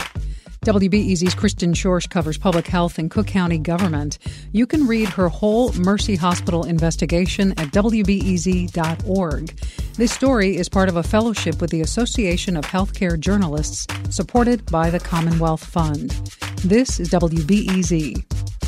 WBEZ's 0.64 1.34
Kristen 1.34 1.72
Schorsch 1.72 2.08
covers 2.08 2.38
public 2.38 2.68
health 2.68 2.96
and 2.96 3.10
Cook 3.10 3.26
County 3.26 3.58
government. 3.58 4.18
You 4.52 4.64
can 4.64 4.86
read 4.86 5.08
her 5.08 5.28
whole 5.28 5.72
Mercy 5.72 6.14
Hospital 6.14 6.62
investigation 6.62 7.50
at 7.58 7.72
WBEZ.org. 7.72 9.48
This 9.96 10.12
story 10.12 10.56
is 10.56 10.68
part 10.68 10.88
of 10.88 10.96
a 10.96 11.02
fellowship 11.02 11.60
with 11.60 11.70
the 11.70 11.80
Association 11.80 12.56
of 12.56 12.64
Healthcare 12.64 13.18
Journalists, 13.18 13.88
supported 14.08 14.64
by 14.66 14.88
the 14.88 15.00
Commonwealth 15.00 15.64
Fund. 15.64 16.10
This 16.64 17.00
is 17.00 17.08
WBEZ. 17.10 18.61